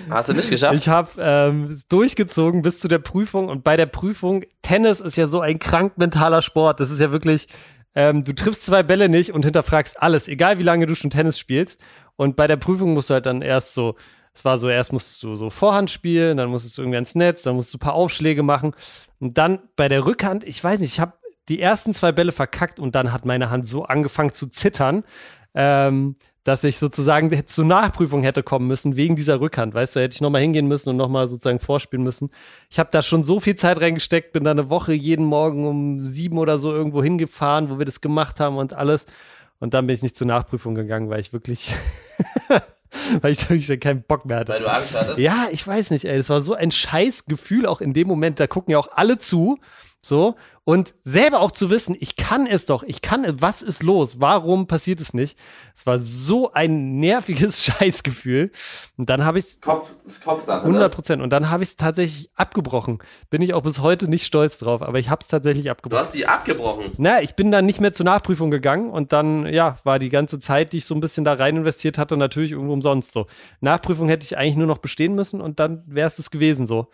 [0.10, 0.76] Hast du nicht geschafft?
[0.76, 5.28] Ich habe ähm, durchgezogen bis zu der Prüfung und bei der Prüfung, Tennis ist ja
[5.28, 6.80] so ein krank mentaler Sport.
[6.80, 7.48] Das ist ja wirklich,
[7.96, 11.40] ähm, du triffst zwei Bälle nicht und hinterfragst alles, egal wie lange du schon Tennis
[11.40, 11.82] spielst.
[12.18, 13.96] Und bei der Prüfung musst du halt dann erst so
[14.36, 17.44] es war so, erst musstest du so Vorhand spielen, dann musstest du irgendwie ins Netz,
[17.44, 18.76] dann musst du ein paar Aufschläge machen.
[19.20, 21.14] Und dann bei der Rückhand, ich weiß nicht, ich habe
[21.48, 25.06] die ersten zwei Bälle verkackt und dann hat meine Hand so angefangen zu zittern,
[25.56, 29.74] ähm, dass ich sozusagen zur Nachprüfung hätte kommen müssen wegen dieser Rückhand.
[29.74, 32.30] Weißt du, hätte ich nochmal hingehen müssen und nochmal sozusagen vorspielen müssen.
[32.70, 36.06] Ich habe da schon so viel Zeit reingesteckt, bin da eine Woche jeden Morgen um
[36.06, 39.06] sieben oder so irgendwo hingefahren, wo wir das gemacht haben und alles.
[39.60, 41.74] Und dann bin ich nicht zur Nachprüfung gegangen, weil ich wirklich
[43.22, 44.54] weil ich wirklich keinen Bock mehr hatte.
[44.54, 45.18] Weil du Angst hattest?
[45.18, 46.18] Ja, ich weiß nicht, ey.
[46.18, 48.40] Das war so ein scheiß Gefühl auch in dem Moment.
[48.40, 49.58] Da gucken ja auch alle zu.
[50.06, 50.36] So.
[50.66, 54.20] Und selber auch zu wissen, ich kann es doch, ich kann, was ist los?
[54.20, 55.36] Warum passiert es nicht?
[55.76, 58.52] Es war so ein nerviges Scheißgefühl.
[58.98, 59.62] Und dann habe ich es.
[59.62, 59.90] Kopf,
[60.24, 60.62] Kopfsache.
[60.62, 60.90] 100 ne?
[60.90, 61.22] Prozent.
[61.24, 63.00] Und dann habe ich es tatsächlich abgebrochen.
[63.32, 66.00] Bin ich auch bis heute nicht stolz drauf, aber ich habe es tatsächlich abgebrochen.
[66.00, 66.92] Du hast die abgebrochen?
[66.98, 70.38] Na, ich bin dann nicht mehr zur Nachprüfung gegangen und dann, ja, war die ganze
[70.38, 73.26] Zeit, die ich so ein bisschen da rein investiert hatte, natürlich irgendwo umsonst so.
[73.60, 76.90] Nachprüfung hätte ich eigentlich nur noch bestehen müssen und dann wäre es es gewesen so.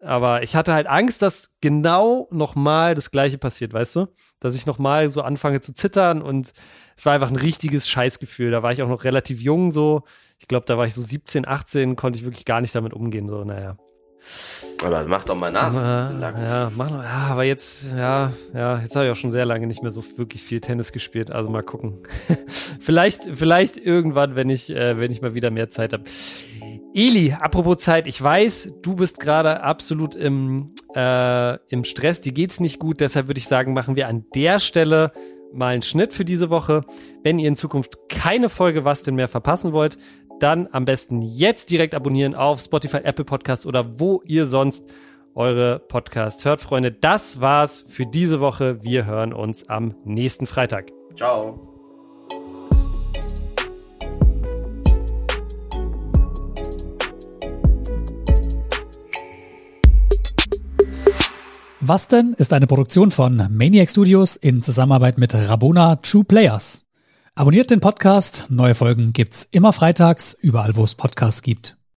[0.00, 4.06] Aber ich hatte halt Angst, dass genau nochmal das Gleiche passiert, weißt du?
[4.38, 6.52] Dass ich nochmal so anfange zu zittern und
[6.96, 8.50] es war einfach ein richtiges Scheißgefühl.
[8.50, 10.04] Da war ich auch noch relativ jung, so.
[10.38, 13.28] Ich glaube, da war ich so 17, 18, konnte ich wirklich gar nicht damit umgehen,
[13.28, 13.76] so, naja.
[14.84, 15.72] Aber mach doch mal nach.
[15.72, 19.44] Äh, ja, mach noch, ja, aber jetzt, ja, ja, jetzt habe ich auch schon sehr
[19.44, 21.30] lange nicht mehr so wirklich viel Tennis gespielt.
[21.30, 21.98] Also mal gucken.
[22.80, 26.04] vielleicht, vielleicht irgendwann, wenn ich, äh, wenn ich mal wieder mehr Zeit habe.
[26.98, 32.58] Eli, apropos Zeit, ich weiß, du bist gerade absolut im, äh, im Stress, dir geht's
[32.58, 35.12] nicht gut, deshalb würde ich sagen, machen wir an der Stelle
[35.52, 36.80] mal einen Schnitt für diese Woche.
[37.22, 39.96] Wenn ihr in Zukunft keine Folge Was denn mehr verpassen wollt,
[40.40, 44.90] dann am besten jetzt direkt abonnieren auf Spotify, Apple Podcasts oder wo ihr sonst
[45.36, 46.60] eure Podcasts hört.
[46.60, 48.82] Freunde, das war's für diese Woche.
[48.82, 50.90] Wir hören uns am nächsten Freitag.
[51.14, 51.77] Ciao.
[61.80, 66.86] Was denn ist eine Produktion von Maniac Studios in Zusammenarbeit mit Rabona True Players.
[67.36, 68.46] Abonniert den Podcast.
[68.48, 71.77] Neue Folgen gibt's immer freitags, überall wo es Podcasts gibt.